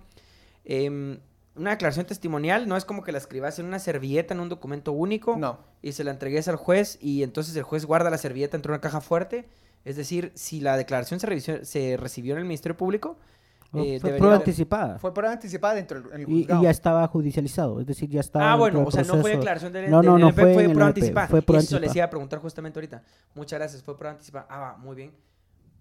em, 0.64 1.18
una 1.56 1.70
declaración 1.70 2.04
testimonial 2.04 2.68
no 2.68 2.76
es 2.76 2.84
como 2.84 3.02
que 3.02 3.12
la 3.12 3.18
escribas 3.18 3.58
en 3.58 3.66
una 3.66 3.78
servilleta, 3.78 4.34
en 4.34 4.40
un 4.40 4.50
documento 4.50 4.92
único. 4.92 5.36
No. 5.36 5.58
Y 5.80 5.92
se 5.92 6.04
la 6.04 6.10
entregues 6.10 6.46
al 6.48 6.56
juez 6.56 6.98
y 7.00 7.22
entonces 7.22 7.56
el 7.56 7.62
juez 7.62 7.86
guarda 7.86 8.10
la 8.10 8.18
servilleta 8.18 8.56
entre 8.56 8.70
una 8.70 8.80
caja 8.82 9.00
fuerte. 9.00 9.48
Es 9.86 9.96
decir, 9.96 10.32
si 10.34 10.60
la 10.60 10.76
declaración 10.76 11.20
se, 11.20 11.26
revisó- 11.26 11.64
se 11.64 11.96
recibió 11.96 12.34
en 12.34 12.40
el 12.40 12.44
Ministerio 12.44 12.76
Público, 12.76 13.18
eh, 13.82 13.98
fue 14.00 14.08
debería 14.10 14.18
prueba 14.18 14.36
anticipada. 14.36 14.98
Fue 14.98 15.14
prueba 15.14 15.32
anticipada 15.32 15.74
dentro 15.74 16.00
del 16.02 16.12
el 16.12 16.28
Y, 16.28 16.32
y 16.32 16.40
juzgado. 16.42 16.62
ya 16.62 16.70
estaba 16.70 17.06
judicializado, 17.08 17.80
es 17.80 17.86
decir, 17.86 18.08
ya 18.10 18.20
estaba. 18.20 18.52
Ah, 18.52 18.56
bueno, 18.56 18.84
o 18.86 18.90
sea, 18.90 19.02
no 19.02 19.08
fue 19.08 19.16
proceso. 19.20 19.38
declaración 19.38 19.72
del, 19.72 19.90
No, 19.90 19.98
del 20.02 20.06
no, 20.10 20.18
no 20.18 20.32
fue 20.32 20.54
fue 20.54 20.64
prueba 20.68 20.86
anticipada. 20.86 21.28
fue 21.28 21.42
prueba 21.42 21.60
Eso 21.62 21.74
les 21.76 21.82
anticipada. 21.88 21.98
iba 21.98 22.04
a 22.06 22.10
preguntar 22.10 22.38
justamente 22.40 22.78
ahorita. 22.78 23.02
Muchas 23.34 23.58
gracias, 23.58 23.82
fue 23.82 23.96
prueba 23.96 24.12
anticipada. 24.12 24.46
Ah, 24.48 24.58
va, 24.60 24.76
muy 24.76 24.94
bien. 24.96 25.12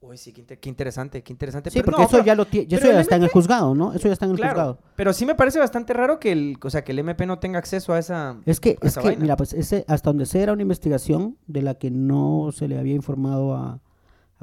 Uy, 0.05 0.17
sí, 0.17 0.33
qué, 0.33 0.41
inter- 0.41 0.59
qué 0.59 0.67
interesante, 0.67 1.23
qué 1.23 1.31
interesante. 1.31 1.69
Sí, 1.69 1.79
Pero 1.79 1.85
porque 1.85 2.01
no, 2.01 2.07
eso 2.07 2.11
pero- 2.17 2.25
ya 2.25 2.35
lo 2.35 2.45
ya 2.45 2.77
eso 2.77 2.91
ya 2.91 2.99
está 2.99 3.15
en 3.15 3.23
el 3.23 3.29
juzgado, 3.29 3.73
¿no? 3.73 3.93
Eso 3.93 4.09
ya 4.09 4.13
está 4.13 4.25
en 4.25 4.31
el 4.31 4.37
Claro, 4.37 4.51
juzgado. 4.53 4.79
pero 4.97 5.13
sí 5.13 5.25
me 5.25 5.33
parece 5.33 5.59
bastante 5.59 5.93
raro 5.93 6.19
que 6.19 6.33
el, 6.33 6.57
o 6.61 6.69
sea, 6.69 6.83
que 6.83 6.91
el 6.91 6.99
MP 6.99 7.25
no 7.25 7.39
tenga 7.39 7.57
acceso 7.59 7.93
a 7.93 7.99
esa... 7.99 8.35
Es 8.45 8.59
que, 8.59 8.77
es 8.81 8.97
que 8.97 9.01
vaina. 9.05 9.21
mira, 9.21 9.37
pues 9.37 9.53
ese, 9.53 9.85
hasta 9.87 10.09
donde 10.09 10.25
sé 10.25 10.41
era 10.41 10.51
una 10.51 10.61
investigación 10.61 11.37
de 11.47 11.61
la 11.61 11.75
que 11.75 11.89
no 11.89 12.49
se 12.51 12.67
le 12.67 12.77
había 12.77 12.95
informado 12.95 13.55
a, 13.55 13.79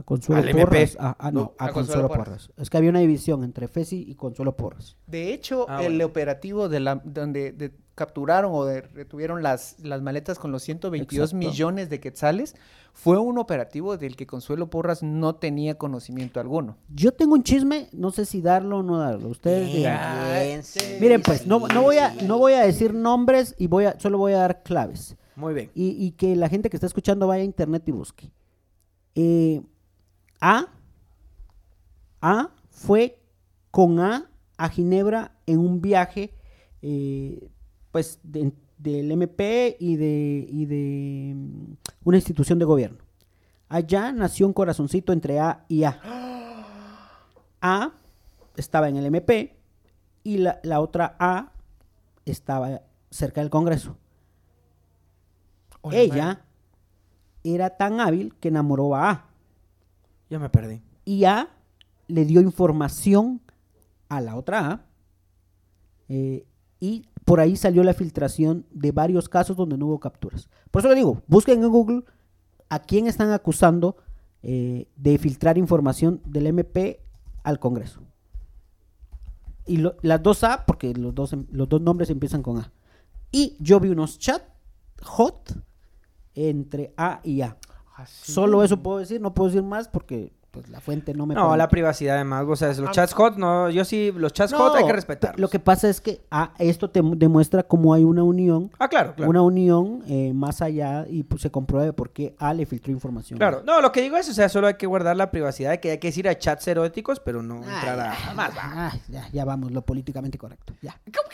a 0.01 0.03
Consuelo 0.03 0.43
Al. 0.43 0.51
Porras. 0.57 0.97
A, 0.99 1.17
a- 1.19 1.31
no, 1.31 1.41
No, 1.41 1.53
a, 1.59 1.67
a 1.67 1.73
Consuelo 1.73 2.03
Consuelo 2.03 2.09
Porras. 2.09 2.47
Porras. 2.49 2.53
Es 2.57 2.71
que 2.71 2.77
había 2.77 2.91
una 2.91 3.01
división 3.01 3.45
entre 3.45 3.69
FESI 3.69 4.05
y 4.09 4.15
Consuelo 4.15 4.57
Porras. 4.57 4.97
De 5.07 5.33
hecho, 5.33 5.67
Ah, 5.69 5.83
el 5.83 5.93
bueno. 5.93 6.07
operativo 6.07 6.69
de 6.69 6.81
la, 6.81 7.01
donde 7.05 7.53
de- 7.53 7.73
capturaron 7.95 8.51
o 8.55 8.65
de- 8.65 8.81
retuvieron 8.81 9.43
las, 9.43 9.79
las 9.81 10.01
maletas 10.01 10.39
con 10.39 10.53
los 10.53 10.63
122 10.63 11.31
Exacto. 11.33 11.37
millones 11.49 11.91
de 11.91 12.01
quetzales 12.01 12.55
fue 12.95 13.19
un 13.19 13.37
operativo 13.39 13.97
del 13.99 14.17
que 14.17 14.27
Consuelo 14.27 14.71
Porras 14.71 15.03
no 15.03 15.35
tenía 15.35 15.77
conocimiento 15.77 16.41
alguno. 16.41 16.77
Yo 16.89 17.13
tengo 17.13 17.35
un 17.35 17.43
chisme, 17.43 17.89
no 17.93 18.11
sé 18.11 18.25
si 18.25 18.41
darlo 18.41 18.79
o 18.79 18.83
no 18.83 18.99
darlo. 18.99 19.29
Ustedes 19.29 19.73
digan. 19.73 20.33
Bien, 20.33 20.63
sí, 20.65 20.81
Miren, 20.99 21.21
pues, 21.23 21.47
no, 21.47 21.69
no, 21.69 21.83
voy 21.83 21.99
a, 21.99 22.13
sí. 22.15 22.27
no 22.27 22.39
voy 22.39 22.55
a 22.55 22.61
decir 22.63 22.95
nombres 22.95 23.55
y 23.59 23.67
voy 23.67 23.85
a, 23.85 24.01
solo 24.01 24.17
voy 24.19 24.33
a 24.33 24.39
dar 24.39 24.63
claves. 24.63 25.17
Muy 25.37 25.53
bien. 25.55 25.71
Y, 25.75 25.91
y 26.05 26.13
que 26.13 26.35
la 26.37 26.49
gente 26.49 26.69
que 26.71 26.77
está 26.79 26.87
escuchando 26.87 27.27
vaya 27.27 27.43
a 27.43 27.45
internet 27.47 27.83
y 27.87 27.93
busque. 27.93 28.33
Eh, 29.15 29.61
a, 30.41 30.67
A 32.23 32.51
fue 32.71 33.19
con 33.71 33.99
A 34.01 34.31
a 34.57 34.69
Ginebra 34.69 35.33
en 35.47 35.59
un 35.59 35.81
viaje, 35.81 36.35
eh, 36.83 37.49
pues, 37.93 38.19
de- 38.23 38.53
del 38.79 39.11
MP 39.13 39.77
y 39.79 39.97
de, 39.97 40.47
y 40.49 40.67
de 40.67 41.33
mm, 41.35 41.73
una 42.05 42.17
institución 42.19 42.59
de 42.59 42.65
gobierno. 42.65 42.99
Allá 43.69 44.13
nació 44.13 44.47
un 44.47 44.53
corazoncito 44.53 45.13
entre 45.13 45.39
A 45.41 45.65
y 45.69 45.85
A. 45.85 46.01
A 47.63 47.93
estaba 48.57 48.89
en 48.89 48.97
el 48.97 49.07
MP 49.07 49.57
y 50.25 50.39
la, 50.39 50.61
la 50.63 50.81
otra 50.81 51.17
A 51.19 51.53
estaba 52.25 52.83
cerca 53.11 53.41
del 53.43 53.51
Congreso. 53.51 53.97
Hola, 55.83 55.99
Ella 55.99 56.45
era 57.45 57.71
tan 57.71 58.01
hábil 58.01 58.35
que 58.41 58.49
enamoró 58.49 58.95
a 58.95 59.11
A. 59.11 59.30
Ya 60.31 60.39
me 60.39 60.49
perdí. 60.49 60.81
Y 61.05 61.25
A 61.25 61.49
le 62.09 62.25
dio 62.25 62.41
información 62.41 63.41
a 64.09 64.21
la 64.21 64.37
otra 64.37 64.71
A. 64.71 64.87
eh, 66.09 66.47
y 66.81 67.05
por 67.27 67.41
ahí 67.41 67.57
salió 67.57 67.85
la 67.85 67.93
filtración 67.93 68.65
de 68.71 68.91
varios 68.91 69.29
casos 69.29 69.57
donde 69.57 69.77
no 69.77 69.87
hubo 69.87 70.01
capturas. 70.01 70.49
Por 70.71 70.81
eso 70.81 70.89
le 70.89 70.95
digo, 70.95 71.23
busquen 71.27 71.63
en 71.63 71.69
Google 71.71 72.05
a 72.71 72.79
quién 72.81 73.07
están 73.07 73.31
acusando 73.33 73.97
eh, 74.43 74.89
de 74.97 75.19
filtrar 75.19 75.59
información 75.59 76.23
del 76.25 76.47
MP 76.47 77.01
al 77.43 77.59
Congreso. 77.61 78.01
Y 79.67 79.85
las 80.03 80.23
dos 80.23 80.43
A, 80.43 80.65
porque 80.65 80.95
los 80.95 81.15
dos, 81.15 81.33
em- 81.35 81.47
los 81.53 81.69
dos 81.69 81.81
nombres 81.83 82.09
empiezan 82.11 82.43
con 82.43 82.57
A. 82.59 82.73
Y 83.31 83.57
yo 83.61 83.79
vi 83.79 83.91
unos 83.91 84.19
chat 84.19 84.43
hot 85.03 85.63
entre 86.35 86.95
A 86.97 87.21
y 87.23 87.43
A. 87.43 87.59
Así. 88.03 88.33
Solo 88.33 88.63
eso 88.65 88.77
puedo 88.83 88.99
decir, 88.99 89.21
no 89.21 89.35
puedo 89.35 89.49
decir 89.51 89.63
más 89.63 89.89
porque 89.89 90.33
pues, 90.51 90.69
la 90.69 90.81
fuente 90.81 91.15
no 91.15 91.27
me 91.27 91.35
No, 91.37 91.57
la 91.57 91.69
privacidad 91.69 92.17
además, 92.17 92.45
o 92.49 92.57
sea, 92.57 92.69
los 92.71 92.81
Ah, 92.81 92.91
chats 92.91 93.13
hot, 93.15 93.37
no, 93.37 93.71
yo 93.71 93.85
sí, 93.85 94.13
los 94.13 94.33
chats 94.33 94.53
hot 94.53 94.75
hay 94.75 94.83
que 94.83 94.89
No, 94.89 94.95
respetarlos. 94.97 95.39
Lo 95.41 95.49
que 95.49 95.61
pasa 95.61 95.89
es 95.89 96.01
que 96.01 96.23
ah, 96.33 96.55
esto 96.59 96.91
te 96.91 97.03
mu- 97.03 97.15
demuestra 97.17 97.63
cómo 97.63 97.95
hay 97.95 98.03
una 98.03 98.25
unión, 98.25 98.69
Ah, 98.81 98.89
claro, 98.89 99.15
claro. 99.15 99.31
una 99.31 99.43
unión 99.43 100.03
eh, 100.09 100.33
más 100.35 100.61
allá 100.61 101.07
y 101.09 101.23
pues, 101.23 101.43
se 101.43 101.53
compruebe 101.53 101.93
por 101.93 102.11
qué 102.11 102.35
A 102.41 102.53
le 102.53 102.67
filtró 102.67 102.91
información. 102.93 103.39
Claro, 103.39 103.63
no, 103.65 103.81
lo 103.81 103.93
que 103.93 104.03
digo 104.03 104.17
es, 104.17 104.29
o 104.29 104.33
sea, 104.35 104.49
solo 104.49 104.67
hay 104.67 104.75
que 104.75 104.89
guardar 104.89 105.17
la 105.17 105.31
privacidad, 105.31 105.79
que 105.79 105.93
hay 105.93 105.99
que 105.99 106.09
decir 106.09 106.29
a 106.29 106.37
chats 106.37 106.67
eróticos, 106.67 107.21
pero 107.21 107.43
no 107.43 107.61
Ay, 107.63 107.73
entrar 107.73 108.01
a... 108.01 108.17
ya, 108.19 108.35
más, 108.35 108.51
va. 108.51 108.91
ay, 108.91 109.01
ya, 109.09 109.29
ya 109.33 109.45
vamos, 109.45 109.71
lo 109.71 109.83
políticamente 109.83 110.37
correcto. 110.37 110.75
Ya. 110.83 111.01
¿Cómo 111.17 111.29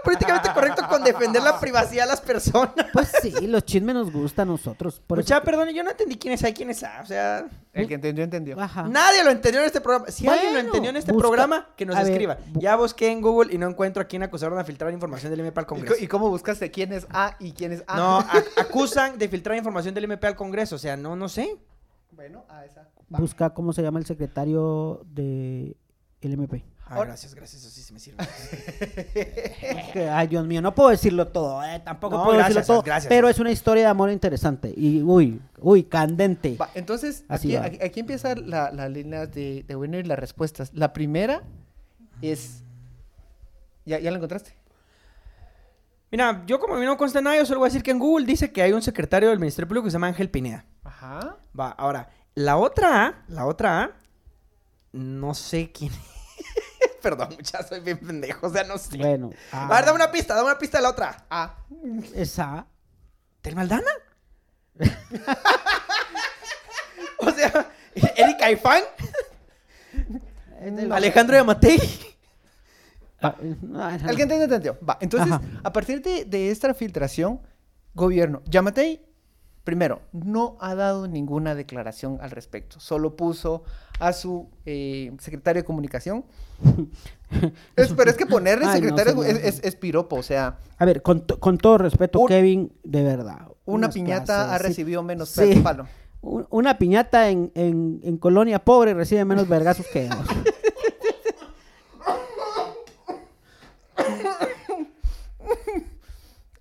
políticamente 0.04 0.48
correcto 0.54 0.82
con 0.88 1.02
defender 1.04 1.42
la 1.42 1.58
privacidad 1.60 2.04
de 2.04 2.08
las 2.10 2.20
personas? 2.20 2.74
Pues 2.92 3.12
sí, 3.22 3.46
los 3.46 3.64
chismes 3.64 3.94
nos 3.94 4.12
gustan 4.12 4.48
a 4.48 4.52
nosotros. 4.52 5.00
Por 5.06 5.18
Mucha, 5.18 5.36
eso- 5.36 5.44
perdón, 5.44 5.68
yo 5.70 5.82
no 5.84 5.90
entendí 5.90 6.16
quién 6.16 6.34
es 6.34 6.42
A 6.44 6.48
y 6.48 6.54
quién 6.54 6.70
es 6.70 6.82
A, 6.82 7.00
o 7.02 7.06
sea... 7.06 7.46
El 7.72 7.86
que 7.86 7.94
entendió, 7.94 8.24
entendió. 8.24 8.58
Ajá. 8.60 8.88
Nadie 8.88 9.22
lo 9.22 9.30
entendió 9.30 9.60
en 9.60 9.66
este 9.66 9.80
programa. 9.80 10.10
Si 10.10 10.26
alguien 10.26 10.52
lo 10.54 10.58
entendió 10.58 10.90
en 10.90 10.96
este 10.96 11.12
busca- 11.12 11.20
programa, 11.28 11.68
que 11.76 11.86
nos 11.86 11.94
a 11.94 12.02
ver, 12.02 12.10
escriba. 12.12 12.36
bu- 12.52 12.60
Ya 12.60 12.74
busqué 12.74 13.12
en 13.12 13.20
Google 13.22 13.54
y 13.54 13.58
no 13.58 13.68
encuentro 13.68 14.02
a 14.02 14.06
quién 14.06 14.24
acusaron 14.24 14.58
de 14.58 14.64
filtrar 14.64 14.92
información 14.92 15.30
del 15.30 15.38
MP 15.40 15.60
al 15.60 15.64
¿Y, 15.64 15.66
co- 15.66 15.74
Congreso. 15.76 16.02
y 16.04 16.06
cómo 16.08 16.28
buscaste 16.30 16.68
quién 16.72 16.92
es 16.92 17.06
A 17.10 17.36
y 17.38 17.52
quién 17.52 17.70
es 17.72 17.84
A? 17.86 17.96
No, 17.96 18.18
acusan 18.56 19.18
de 19.18 19.28
filtrar 19.28 19.56
información 19.56 19.94
del 19.94 20.02
MP 20.04 20.26
al 20.26 20.34
Congreso. 20.34 20.74
O 20.74 20.78
sea, 20.80 20.96
no, 20.96 21.14
no 21.14 21.28
sé. 21.28 21.58
Bueno, 22.10 22.44
A 22.48 22.64
esa. 22.64 22.88
Busca 23.08 23.50
cómo 23.50 23.72
se 23.72 23.82
llama 23.82 24.00
el 24.00 24.06
secretario 24.06 25.02
de 25.06 25.76
el 26.22 26.32
MP. 26.32 26.64
Ah, 26.90 26.96
Ahora- 26.96 27.10
gracias, 27.10 27.34
gracias. 27.36 27.62
Eso 27.62 27.70
sí 27.70 27.82
se 27.82 27.92
me 27.92 28.00
sirve. 28.00 28.18
Es 29.62 29.92
que, 29.92 30.08
ay, 30.08 30.26
Dios 30.26 30.44
mío, 30.46 30.60
no 30.60 30.74
puedo 30.74 30.88
decirlo 30.90 31.28
todo, 31.28 31.62
eh, 31.62 31.80
tampoco 31.84 32.16
No, 32.16 32.24
puedo 32.24 32.36
gracias, 32.36 32.56
decirlo 32.56 32.74
todo, 32.80 32.82
gracias. 32.82 33.08
pero 33.08 33.28
es 33.28 33.38
una 33.38 33.52
historia 33.52 33.84
de 33.84 33.88
amor 33.90 34.10
interesante 34.10 34.74
y, 34.76 35.00
uy, 35.02 35.40
uy, 35.60 35.84
candente. 35.84 36.56
Va, 36.60 36.68
entonces, 36.74 37.24
Así 37.28 37.54
aquí, 37.54 37.76
aquí, 37.76 37.84
aquí 37.86 38.00
empiezan 38.00 38.50
la- 38.50 38.72
las 38.72 38.90
líneas 38.90 39.30
de, 39.32 39.64
de 39.66 39.74
bueno 39.76 39.98
y 39.98 40.02
las 40.02 40.18
respuestas. 40.18 40.72
La 40.74 40.92
primera 40.92 41.42
es... 42.22 42.62
¿Ya, 43.86 43.98
ya 44.00 44.10
la 44.10 44.16
encontraste? 44.16 44.52
Mira, 46.10 46.42
yo 46.46 46.58
como 46.58 46.74
a 46.74 46.78
mí 46.78 46.84
no 46.86 46.96
consta 46.96 47.20
nada, 47.20 47.36
yo 47.36 47.46
solo 47.46 47.60
voy 47.60 47.66
a 47.68 47.70
decir 47.70 47.84
que 47.84 47.92
en 47.92 48.00
Google 48.00 48.26
dice 48.26 48.50
que 48.52 48.62
hay 48.62 48.72
un 48.72 48.82
secretario 48.82 49.28
del 49.30 49.38
Ministerio 49.38 49.68
Público 49.68 49.84
que 49.84 49.90
se 49.90 49.94
llama 49.94 50.08
Ángel 50.08 50.28
Pineda. 50.28 50.64
Ajá. 50.82 51.36
Va, 51.58 51.70
ahora, 51.70 52.10
la 52.34 52.56
otra 52.56 53.06
A, 53.06 53.14
la 53.28 53.46
otra 53.46 53.82
A, 53.84 53.90
no 54.92 55.34
sé 55.34 55.70
quién 55.70 55.92
es. 55.92 56.19
Perdón, 57.02 57.30
muchachos, 57.36 57.68
soy 57.68 57.80
bien 57.80 57.98
pendejo, 57.98 58.46
o 58.46 58.50
sea, 58.50 58.64
no 58.64 58.78
sé. 58.78 58.96
Bueno, 58.98 59.30
A 59.52 59.66
ah, 59.66 59.76
ver, 59.76 59.84
dame 59.86 59.96
una 59.96 60.10
pista, 60.10 60.34
dame 60.34 60.46
una 60.46 60.58
pista 60.58 60.78
de 60.78 60.82
la 60.82 60.90
otra. 60.90 61.26
A. 61.30 61.56
esa, 62.14 62.66
¿Tel 63.40 63.56
Maldana? 63.56 63.90
o 67.18 67.30
sea, 67.30 67.70
Erika 67.94 68.38
Caifán, 68.38 68.82
es 70.60 70.76
del- 70.76 70.92
Alejandro 70.92 71.36
Yamatei. 71.36 71.78
ah, 73.22 73.34
no, 73.40 73.56
no, 73.62 73.90
El 74.10 74.16
que 74.16 74.22
entendió, 74.22 74.44
entendió. 74.44 74.78
Va, 74.86 74.98
entonces, 75.00 75.32
Ajá. 75.32 75.42
a 75.62 75.72
partir 75.72 76.02
de, 76.02 76.24
de 76.24 76.50
esta 76.50 76.72
filtración, 76.74 77.40
gobierno, 77.94 78.42
Yamatei, 78.46 79.02
Primero, 79.64 80.00
no 80.12 80.56
ha 80.60 80.74
dado 80.74 81.06
ninguna 81.06 81.54
declaración 81.54 82.18
al 82.22 82.30
respecto, 82.30 82.80
solo 82.80 83.14
puso 83.14 83.62
a 83.98 84.14
su 84.14 84.48
eh, 84.64 85.12
secretario 85.18 85.62
de 85.62 85.66
comunicación. 85.66 86.24
pero 87.96 88.10
es 88.10 88.16
que 88.16 88.26
ponerle 88.26 88.66
secretario 88.72 89.22
es, 89.22 89.60
es, 89.62 89.76
piropo, 89.76 90.16
o 90.16 90.22
sea... 90.22 90.58
A 90.78 90.84
ver, 90.84 91.02
con, 91.02 91.20
con 91.20 91.58
todo 91.58 91.78
respeto, 91.78 92.24
Kevin, 92.26 92.72
de 92.82 93.02
verdad. 93.02 93.48
Una 93.66 93.90
piñata 93.90 94.54
ha 94.54 94.58
recibido 94.58 95.02
menos 95.02 95.28
sí. 95.28 95.60
palo. 95.62 95.86
Una 96.22 96.78
piñata 96.78 97.30
en, 97.30 97.52
en, 97.54 98.00
en, 98.02 98.16
colonia 98.18 98.58
pobre 98.64 98.94
recibe 98.94 99.24
menos 99.24 99.48
vergazos 99.48 99.86
que 99.86 100.04
ellos. 100.06 100.18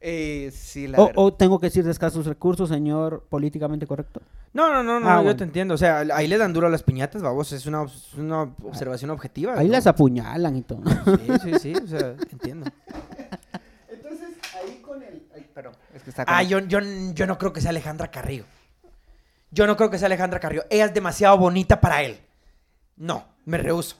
Eh, 0.01 0.50
sí, 0.53 0.88
la 0.88 1.12
O, 1.15 1.34
tengo 1.34 1.60
que 1.60 1.65
decir 1.68 1.84
de 1.84 1.91
escasos 1.91 2.25
recursos, 2.25 2.70
señor 2.70 3.25
políticamente 3.29 3.86
correcto. 3.86 4.22
No, 4.53 4.72
no, 4.72 4.82
no, 4.82 5.00
no, 5.00 5.10
Ah, 5.10 5.18
yo 5.18 5.24
bueno. 5.24 5.38
te 5.38 5.44
entiendo. 5.44 5.74
O 5.74 5.77
sea, 5.77 6.00
ahí 6.13 6.27
le 6.27 6.38
dan 6.38 6.53
duro 6.53 6.68
a 6.68 6.70
las 6.70 6.84
piñatas, 6.84 7.22
vamos, 7.22 7.51
es 7.51 7.65
una, 7.65 7.84
es 7.84 8.13
una 8.15 8.44
observación 8.63 9.12
objetiva. 9.12 9.58
Ahí 9.58 9.68
¿no? 9.68 9.74
las 9.74 9.88
apuñalan 9.88 10.56
y 10.56 10.62
todo. 10.62 10.82
Sí, 10.86 11.32
sí, 11.44 11.53
sí, 11.60 11.74
o 11.75 11.88
sea, 11.88 12.15
entiendo. 12.32 12.72
Entonces, 13.89 14.29
ahí 14.56 14.79
con 14.82 15.03
el... 15.03 15.24
Ay, 15.36 15.46
perdón, 15.53 15.74
es 15.94 16.01
que 16.03 16.10
está 16.12 16.24
Ah, 16.27 16.44
yo, 16.44 16.60
yo, 16.60 16.79
yo 17.13 17.27
no 17.27 17.38
creo 17.38 17.51
que 17.51 17.60
sea 17.62 17.72
Alejandra 17.72 18.10
Carrillo. 18.10 18.46
Yo 19.51 19.68
no 19.68 19.75
creo 19.75 19.89
que 19.89 19.98
sea 19.98 20.06
Alejandra 20.06 20.39
Carrillo. 20.39 20.63
Ella 20.70 20.86
es 20.86 20.94
demasiado 20.94 21.38
bonita 21.38 21.82
para 21.82 22.03
él. 22.03 22.18
No, 22.96 23.25
me 23.46 23.58
rehuso. 23.58 23.98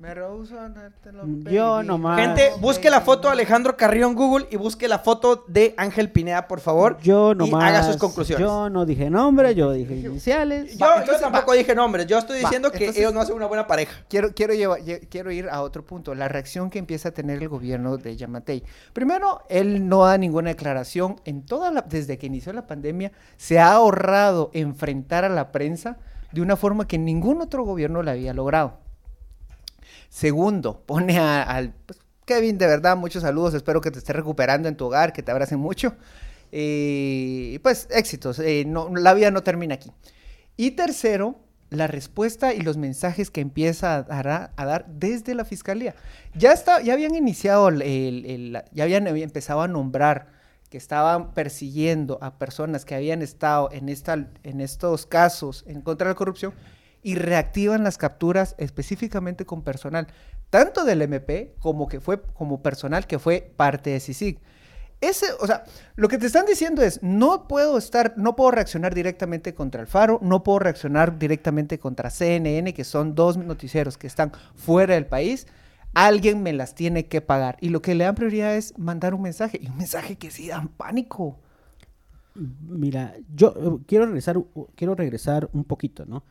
Me 0.00 0.14
rehuso 0.14 0.58
a 0.58 0.70
dártelo, 0.70 1.24
Yo 1.50 1.74
baby. 1.74 1.86
nomás- 1.86 2.18
Gente, 2.18 2.52
busque 2.58 2.88
la 2.88 3.02
foto 3.02 3.28
de 3.28 3.32
Alejandro 3.34 3.76
Carrillo 3.76 4.06
en 4.08 4.14
Google 4.14 4.46
y 4.50 4.56
busque 4.56 4.88
la 4.88 4.98
foto 5.00 5.44
de 5.46 5.74
Ángel 5.76 6.10
Pineda, 6.10 6.48
por 6.48 6.60
favor. 6.60 6.96
Yo 7.02 7.32
y 7.32 7.34
nomás. 7.34 7.64
haga 7.64 7.82
sus 7.82 7.98
conclusiones. 7.98 8.42
Yo 8.46 8.70
no 8.70 8.86
dije 8.86 9.10
nombre, 9.10 9.54
yo 9.54 9.70
dije 9.72 9.94
iniciales. 9.96 10.78
Yo, 10.78 10.86
Va, 10.86 11.04
yo 11.04 11.20
tampoco 11.20 11.48
va. 11.48 11.54
dije 11.54 11.74
nombres. 11.74 12.06
Yo 12.06 12.16
estoy 12.16 12.36
Va, 12.38 12.48
diciendo 12.48 12.70
que 12.72 12.78
entonces- 12.78 12.96
ellos 13.02 13.12
no 13.12 13.20
hacen 13.20 13.36
una 13.36 13.44
buena 13.44 13.66
pareja. 13.66 13.92
Quiero, 14.08 14.32
quiero, 14.34 14.54
llevar- 14.54 14.80
lle- 14.80 15.06
quiero 15.10 15.30
ir 15.32 15.50
a 15.50 15.60
otro 15.60 15.84
punto, 15.84 16.14
la 16.14 16.28
reacción 16.28 16.70
que 16.70 16.78
empieza 16.78 17.10
a 17.10 17.12
tener 17.12 17.36
el 17.42 17.50
gobierno 17.50 17.98
de 17.98 18.16
Yamatei. 18.16 18.64
Primero, 18.94 19.42
él 19.50 19.86
no 19.86 20.06
da 20.06 20.16
ninguna 20.16 20.48
declaración. 20.48 21.20
En 21.26 21.44
toda 21.44 21.70
la, 21.70 21.82
desde 21.82 22.16
que 22.16 22.26
inició 22.26 22.54
la 22.54 22.66
pandemia, 22.66 23.12
se 23.36 23.58
ha 23.58 23.72
ahorrado 23.74 24.48
enfrentar 24.54 25.26
a 25.26 25.28
la 25.28 25.52
prensa 25.52 25.98
de 26.32 26.40
una 26.40 26.56
forma 26.56 26.88
que 26.88 26.96
ningún 26.96 27.42
otro 27.42 27.64
gobierno 27.64 28.02
la 28.02 28.12
había 28.12 28.32
logrado. 28.32 28.78
Segundo, 30.10 30.82
pone 30.84 31.18
al... 31.18 31.72
pues, 31.86 31.98
Kevin, 32.26 32.58
de 32.58 32.66
verdad, 32.66 32.96
muchos 32.96 33.22
saludos. 33.22 33.54
Espero 33.54 33.80
que 33.80 33.90
te 33.90 33.98
estés 33.98 34.14
recuperando 34.14 34.68
en 34.68 34.76
tu 34.76 34.84
hogar, 34.86 35.12
que 35.12 35.22
te 35.22 35.30
abracen 35.32 35.58
mucho. 35.58 35.96
Eh, 36.52 37.52
Y 37.54 37.58
pues 37.60 37.88
éxitos. 37.90 38.38
eh, 38.40 38.64
no, 38.66 38.94
la 38.94 39.14
vida 39.14 39.30
no 39.30 39.42
termina 39.42 39.74
aquí. 39.76 39.90
Y 40.56 40.72
tercero, 40.72 41.38
la 41.70 41.86
respuesta 41.86 42.52
y 42.52 42.60
los 42.60 42.76
mensajes 42.76 43.30
que 43.30 43.40
empieza 43.40 43.96
a 43.96 44.22
dar, 44.22 44.86
desde 44.88 45.34
la 45.34 45.44
fiscalía. 45.44 45.94
Ya, 46.34 46.52
está, 46.52 46.82
ya 46.82 46.92
habían 46.92 47.14
iniciado, 47.14 47.68
el- 47.68 48.62
ya 48.72 48.84
habían 48.84 49.06
empezado 49.06 49.62
a 49.62 49.68
nombrar 49.68 50.28
que 50.68 50.76
estaban 50.78 51.32
persiguiendo 51.34 52.18
a 52.20 52.38
personas 52.38 52.84
que 52.84 52.94
habían 52.94 53.22
estado 53.22 53.70
en, 53.72 53.88
esta, 53.88 54.28
en 54.44 54.60
estos 54.60 55.06
casos 55.06 55.64
en 55.66 55.80
contra 55.80 56.06
de 56.08 56.12
la 56.12 56.16
corrupción 56.16 56.52
y 57.02 57.14
reactivan 57.14 57.84
las 57.84 57.98
capturas 57.98 58.54
específicamente 58.58 59.46
con 59.46 59.62
personal, 59.62 60.06
tanto 60.50 60.84
del 60.84 61.02
MP 61.02 61.54
como 61.58 61.88
que 61.88 62.00
fue 62.00 62.20
como 62.34 62.62
personal 62.62 63.06
que 63.06 63.18
fue 63.18 63.52
parte 63.56 63.90
de 63.90 64.00
CICIG. 64.00 64.38
Ese, 65.00 65.26
o 65.40 65.46
sea, 65.46 65.64
lo 65.96 66.08
que 66.08 66.18
te 66.18 66.26
están 66.26 66.44
diciendo 66.44 66.82
es, 66.82 67.02
no 67.02 67.48
puedo 67.48 67.78
estar, 67.78 68.12
no 68.18 68.36
puedo 68.36 68.50
reaccionar 68.50 68.94
directamente 68.94 69.54
contra 69.54 69.80
el 69.80 69.86
Faro, 69.86 70.18
no 70.20 70.42
puedo 70.42 70.58
reaccionar 70.58 71.18
directamente 71.18 71.78
contra 71.78 72.10
CNN, 72.10 72.74
que 72.74 72.84
son 72.84 73.14
dos 73.14 73.38
noticieros 73.38 73.96
que 73.96 74.06
están 74.06 74.32
fuera 74.54 74.94
del 74.94 75.06
país. 75.06 75.46
Alguien 75.94 76.42
me 76.42 76.52
las 76.52 76.74
tiene 76.74 77.06
que 77.06 77.22
pagar. 77.22 77.56
Y 77.62 77.70
lo 77.70 77.80
que 77.80 77.94
le 77.94 78.04
dan 78.04 78.14
prioridad 78.14 78.54
es 78.54 78.78
mandar 78.78 79.14
un 79.14 79.22
mensaje. 79.22 79.58
Y 79.62 79.68
un 79.68 79.78
mensaje 79.78 80.16
que 80.16 80.30
sí 80.30 80.48
dan 80.48 80.68
pánico. 80.68 81.38
Mira, 82.34 83.14
yo 83.34 83.54
eh, 83.56 83.84
quiero 83.86 84.04
regresar, 84.04 84.36
quiero 84.76 84.94
regresar 84.94 85.48
un 85.54 85.64
poquito, 85.64 86.04
¿no? 86.04 86.24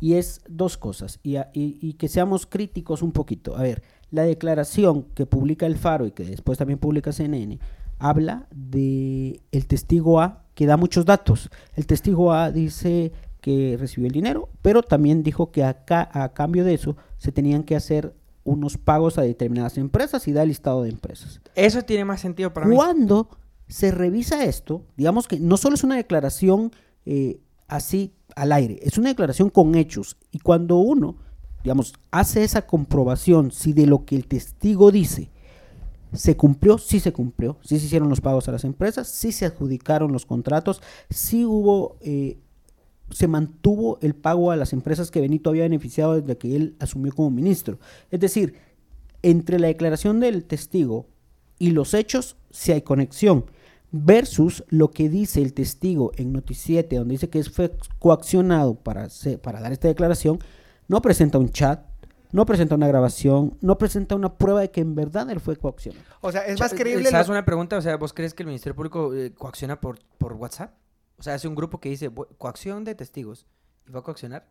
Y 0.00 0.14
es 0.14 0.42
dos 0.48 0.76
cosas, 0.76 1.20
y, 1.22 1.36
a- 1.36 1.50
y- 1.54 1.78
y 1.80 1.94
que 1.94 2.08
seamos 2.08 2.46
críticos 2.46 3.02
un 3.02 3.12
poquito. 3.12 3.56
A 3.56 3.62
ver, 3.62 3.82
la 4.10 4.22
declaración 4.22 5.04
que 5.14 5.26
publica 5.26 5.66
el 5.66 5.76
Faro 5.76 6.06
y 6.06 6.12
que 6.12 6.24
después 6.24 6.58
también 6.58 6.78
publica 6.78 7.12
CNN 7.12 7.58
habla 7.98 8.46
de 8.54 9.40
el 9.52 9.66
testigo 9.66 10.20
A 10.20 10.44
que 10.54 10.66
da 10.66 10.76
muchos 10.76 11.04
datos. 11.06 11.50
El 11.74 11.86
testigo 11.86 12.32
A 12.32 12.50
dice 12.52 13.12
que 13.40 13.76
recibió 13.78 14.06
el 14.06 14.12
dinero, 14.12 14.48
pero 14.60 14.82
también 14.82 15.22
dijo 15.22 15.50
que 15.50 15.64
acá, 15.64 16.08
a 16.12 16.32
cambio 16.34 16.64
de 16.64 16.74
eso 16.74 16.96
se 17.16 17.32
tenían 17.32 17.62
que 17.62 17.74
hacer 17.76 18.14
unos 18.44 18.76
pagos 18.76 19.18
a 19.18 19.22
determinadas 19.22 19.78
empresas 19.78 20.28
y 20.28 20.32
da 20.32 20.42
el 20.42 20.48
listado 20.48 20.82
de 20.82 20.90
empresas. 20.90 21.40
Eso 21.54 21.82
tiene 21.82 22.04
más 22.04 22.20
sentido 22.20 22.52
para 22.52 22.66
mí. 22.66 22.76
Cuando 22.76 23.28
se 23.66 23.90
revisa 23.90 24.44
esto, 24.44 24.84
digamos 24.96 25.26
que 25.26 25.40
no 25.40 25.56
solo 25.56 25.74
es 25.74 25.82
una 25.84 25.96
declaración 25.96 26.70
eh, 27.06 27.40
así 27.68 28.12
al 28.34 28.52
aire, 28.52 28.78
es 28.82 28.98
una 28.98 29.08
declaración 29.08 29.50
con 29.50 29.74
hechos. 29.74 30.16
Y 30.30 30.40
cuando 30.40 30.76
uno, 30.76 31.16
digamos, 31.62 31.94
hace 32.10 32.44
esa 32.44 32.66
comprobación 32.66 33.50
si 33.50 33.72
de 33.72 33.86
lo 33.86 34.04
que 34.04 34.16
el 34.16 34.26
testigo 34.26 34.90
dice 34.90 35.30
se 36.12 36.36
cumplió, 36.36 36.78
sí 36.78 37.00
se 37.00 37.12
cumplió, 37.12 37.58
sí 37.62 37.78
se 37.78 37.86
hicieron 37.86 38.08
los 38.08 38.20
pagos 38.20 38.48
a 38.48 38.52
las 38.52 38.64
empresas, 38.64 39.08
sí 39.08 39.32
se 39.32 39.46
adjudicaron 39.46 40.12
los 40.12 40.26
contratos, 40.26 40.82
sí 41.10 41.44
hubo, 41.44 41.96
eh, 42.00 42.38
se 43.10 43.28
mantuvo 43.28 43.98
el 44.00 44.14
pago 44.14 44.50
a 44.50 44.56
las 44.56 44.72
empresas 44.72 45.10
que 45.10 45.20
Benito 45.20 45.50
había 45.50 45.64
beneficiado 45.64 46.20
desde 46.20 46.38
que 46.38 46.56
él 46.56 46.76
asumió 46.80 47.12
como 47.12 47.30
ministro. 47.30 47.78
Es 48.10 48.20
decir, 48.20 48.54
entre 49.22 49.58
la 49.58 49.68
declaración 49.68 50.20
del 50.20 50.44
testigo 50.44 51.06
y 51.58 51.70
los 51.70 51.94
hechos, 51.94 52.36
sí 52.50 52.72
hay 52.72 52.82
conexión. 52.82 53.46
Versus 54.04 54.64
lo 54.68 54.90
que 54.90 55.08
dice 55.08 55.40
el 55.40 55.54
testigo 55.54 56.12
en 56.16 56.32
Noticiete, 56.32 56.96
donde 56.96 57.12
dice 57.12 57.28
que 57.30 57.38
es- 57.38 57.50
fue 57.50 57.74
coaccionado 57.98 58.74
para, 58.74 59.08
para 59.42 59.60
dar 59.60 59.72
esta 59.72 59.88
declaración, 59.88 60.38
no 60.88 61.00
presenta 61.02 61.38
un 61.38 61.50
chat, 61.50 61.84
no 62.32 62.44
presenta 62.44 62.74
una 62.74 62.88
grabación, 62.88 63.56
no 63.60 63.78
presenta 63.78 64.14
una 64.14 64.36
prueba 64.36 64.60
de 64.60 64.70
que 64.70 64.80
en 64.80 64.94
verdad 64.94 65.30
él 65.30 65.40
fue 65.40 65.56
coaccionado. 65.56 66.04
O 66.20 66.30
sea, 66.30 66.42
es 66.46 66.60
más 66.60 66.74
creíble. 66.74 67.10
¿Sabes 67.10 67.28
lo- 67.28 67.32
una 67.34 67.44
pregunta? 67.44 67.78
O 67.78 67.80
sea, 67.82 67.96
¿vos 67.96 68.12
crees 68.12 68.34
que 68.34 68.42
el 68.42 68.48
Ministerio 68.48 68.74
Público 68.76 69.14
eh, 69.14 69.32
coacciona 69.32 69.80
por, 69.80 69.98
por 70.18 70.34
WhatsApp? 70.34 70.74
O 71.18 71.22
sea, 71.22 71.34
hace 71.34 71.48
un 71.48 71.54
grupo 71.54 71.80
que 71.80 71.88
dice 71.88 72.10
"Bu- 72.10 72.28
coacción 72.36 72.84
de 72.84 72.94
testigos 72.94 73.46
y 73.88 73.92
va 73.92 74.00
a 74.00 74.02
coaccionar. 74.02 74.46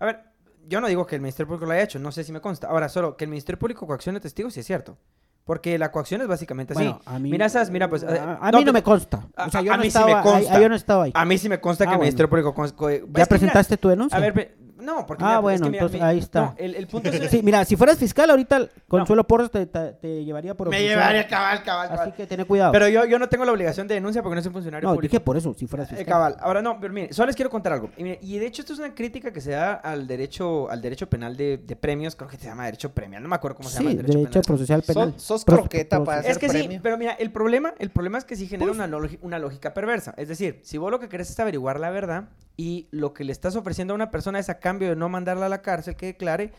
A 0.00 0.06
ver, 0.06 0.20
yo 0.68 0.80
no 0.80 0.88
digo 0.88 1.06
que 1.06 1.14
el 1.14 1.20
Ministerio 1.22 1.46
Público 1.46 1.66
lo 1.66 1.72
haya 1.72 1.82
hecho, 1.84 1.98
no 2.00 2.10
sé 2.10 2.24
si 2.24 2.32
me 2.32 2.40
consta. 2.40 2.66
Ahora, 2.68 2.88
solo 2.88 3.16
que 3.16 3.24
el 3.24 3.30
Ministerio 3.30 3.58
Público 3.58 3.86
coaccione 3.86 4.18
testigos 4.18 4.54
sí 4.54 4.60
es 4.60 4.66
cierto. 4.66 4.98
Porque 5.44 5.76
la 5.76 5.90
coacción 5.90 6.20
es 6.20 6.28
básicamente 6.28 6.72
así. 6.72 6.84
Bueno, 6.84 7.00
a 7.04 7.18
mí, 7.18 7.30
Mira 7.30 7.46
esas, 7.46 7.68
mira, 7.70 7.90
pues. 7.90 8.04
eh, 8.04 8.06
a, 8.06 8.34
a 8.34 8.46
mí 8.46 8.52
no 8.52 8.58
pero- 8.60 8.72
me 8.72 8.82
consta. 8.84 9.26
a- 9.36 9.46
O 9.46 9.50
sea, 9.50 9.60
a- 9.60 9.62
yo 9.64 9.72
a 9.72 9.76
no 9.76 9.82
mí 9.82 9.84
sí 9.84 9.88
estaba 9.88 10.06
me 10.06 10.12
ahí- 10.14 10.22
consta. 10.22 10.54
ahí 10.56 10.62
yo 10.62 10.68
no 10.68 10.74
estaba 10.76 11.04
ahí. 11.04 11.10
A 11.14 11.24
mí 11.24 11.36
sí 11.38 11.48
me 11.48 11.60
consta 11.60 11.84
que 11.84 11.88
Ah, 11.88 11.92
el 11.94 11.98
bueno. 11.98 12.04
Ministerio 12.06 12.30
Público... 12.30 12.54
cons- 12.54 12.72
co- 12.74 12.88
es 12.88 13.02
¿Ya 13.12 13.24
que 13.24 13.26
presentaste 13.28 13.76
tu 13.76 13.88
denuncia? 13.88 14.16
A 14.16 14.20
ver, 14.20 14.32
ve- 14.32 14.56
no, 14.82 15.06
porque... 15.06 15.24
Ah, 15.24 15.28
mira, 15.28 15.40
pues, 15.42 15.54
es 15.54 15.60
bueno, 15.60 15.66
que 15.66 15.70
mira, 15.70 15.80
entonces 15.82 16.00
mi- 16.00 16.06
ahí 16.06 16.18
está. 16.18 16.40
no, 16.40 16.54
el, 16.58 16.74
el 16.74 16.86
punto 16.86 17.08
es... 17.08 17.30
Sí, 17.30 17.40
mira, 17.42 17.64
si 17.64 17.76
fueras 17.76 17.98
fiscal 17.98 18.28
ahorita, 18.30 18.68
Consuelo 18.88 19.26
Porras 19.26 19.50
te, 19.50 19.66
te- 19.66 19.92
te 19.92 20.24
llevaría 20.24 20.54
por 20.54 20.68
me 20.68 20.82
llevaría 20.82 21.26
cabal, 21.28 21.62
cabal, 21.62 21.88
cabal. 21.88 22.08
Así 22.08 22.12
que 22.16 22.26
ten 22.26 22.44
cuidado. 22.44 22.72
Pero 22.72 22.88
yo, 22.88 23.04
yo 23.04 23.18
no 23.18 23.28
tengo 23.28 23.44
la 23.44 23.52
obligación 23.52 23.86
de 23.88 23.94
denuncia 23.94 24.22
porque 24.22 24.36
no 24.36 24.42
soy 24.42 24.52
funcionario 24.52 24.88
no, 24.88 24.94
público. 24.94 25.12
dije 25.12 25.20
por 25.20 25.36
eso, 25.36 25.54
si 25.54 25.66
fueras 25.66 25.88
Eh, 25.92 25.96
fiscal. 25.96 26.12
cabal. 26.12 26.36
Ahora 26.40 26.60
no, 26.62 26.78
pero 26.80 26.92
mire, 26.92 27.12
solo 27.12 27.26
les 27.26 27.36
quiero 27.36 27.50
contar 27.50 27.72
algo. 27.74 27.90
Y, 27.96 28.02
mire, 28.02 28.18
y 28.22 28.38
de 28.38 28.46
hecho 28.46 28.62
esto 28.62 28.72
es 28.72 28.78
una 28.78 28.94
crítica 28.94 29.32
que 29.32 29.40
se 29.40 29.52
da 29.52 29.74
al 29.74 30.06
derecho, 30.06 30.70
al 30.70 30.82
derecho 30.82 31.08
penal 31.08 31.36
de, 31.36 31.58
de 31.58 31.76
premios, 31.76 32.16
creo 32.16 32.28
que 32.28 32.36
se 32.36 32.46
llama 32.46 32.64
derecho 32.64 32.90
premial, 32.92 33.22
no 33.22 33.28
me 33.28 33.36
acuerdo 33.36 33.56
cómo 33.58 33.68
se 33.68 33.78
Sí, 33.78 33.82
llama 33.84 33.90
el 33.92 33.96
derecho, 33.98 34.18
derecho 34.18 34.30
penal. 34.40 34.44
procesal 34.46 34.82
penal. 34.82 35.12
Sos- 35.16 35.22
sos 35.22 35.44
Pro- 35.44 35.56
croqueta 35.58 35.96
pro- 35.96 36.04
para 36.04 36.20
Es 36.22 36.38
que 36.38 36.48
sí, 36.48 36.80
pero 36.82 36.98
mira, 36.98 37.12
el 37.12 37.30
problema, 37.30 37.74
el 37.78 37.90
problema 37.90 38.18
es 38.18 38.24
que 38.24 38.36
sí 38.36 38.46
genera 38.46 38.70
una, 38.72 38.88
una 39.22 39.38
lógica 39.38 39.72
perversa. 39.74 40.14
Es 40.16 40.28
decir, 40.28 40.60
si 40.62 40.78
vos 40.78 40.90
lo 40.90 40.98
que 41.00 41.08
querés 41.08 41.30
es 41.30 41.38
averiguar 41.40 41.78
la 41.80 41.90
verdad 41.90 42.24
y 42.56 42.88
lo 42.90 43.12
que 43.12 43.24
le 43.24 43.32
estás 43.32 43.56
ofreciendo 43.56 43.94
a 43.94 43.96
una 43.96 44.10
persona 44.10 44.38
es 44.38 44.48
a 44.48 44.58
cambio 44.58 44.88
de 44.88 44.96
no 44.96 45.08
mandarla 45.08 45.46
a 45.46 45.48
la 45.48 45.62
cárcel 45.62 45.96
que 45.96 46.06
declare, 46.06 46.52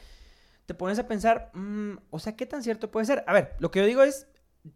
te 0.65 0.73
pones 0.73 0.97
a 0.99 1.07
pensar, 1.07 1.51
mm, 1.53 1.93
o 2.09 2.19
sea, 2.19 2.35
¿qué 2.35 2.45
tan 2.45 2.63
cierto 2.63 2.89
puede 2.91 3.05
ser? 3.05 3.23
A 3.27 3.33
ver, 3.33 3.55
lo 3.59 3.71
que 3.71 3.79
yo 3.79 3.85
digo 3.85 4.03
es, 4.03 4.27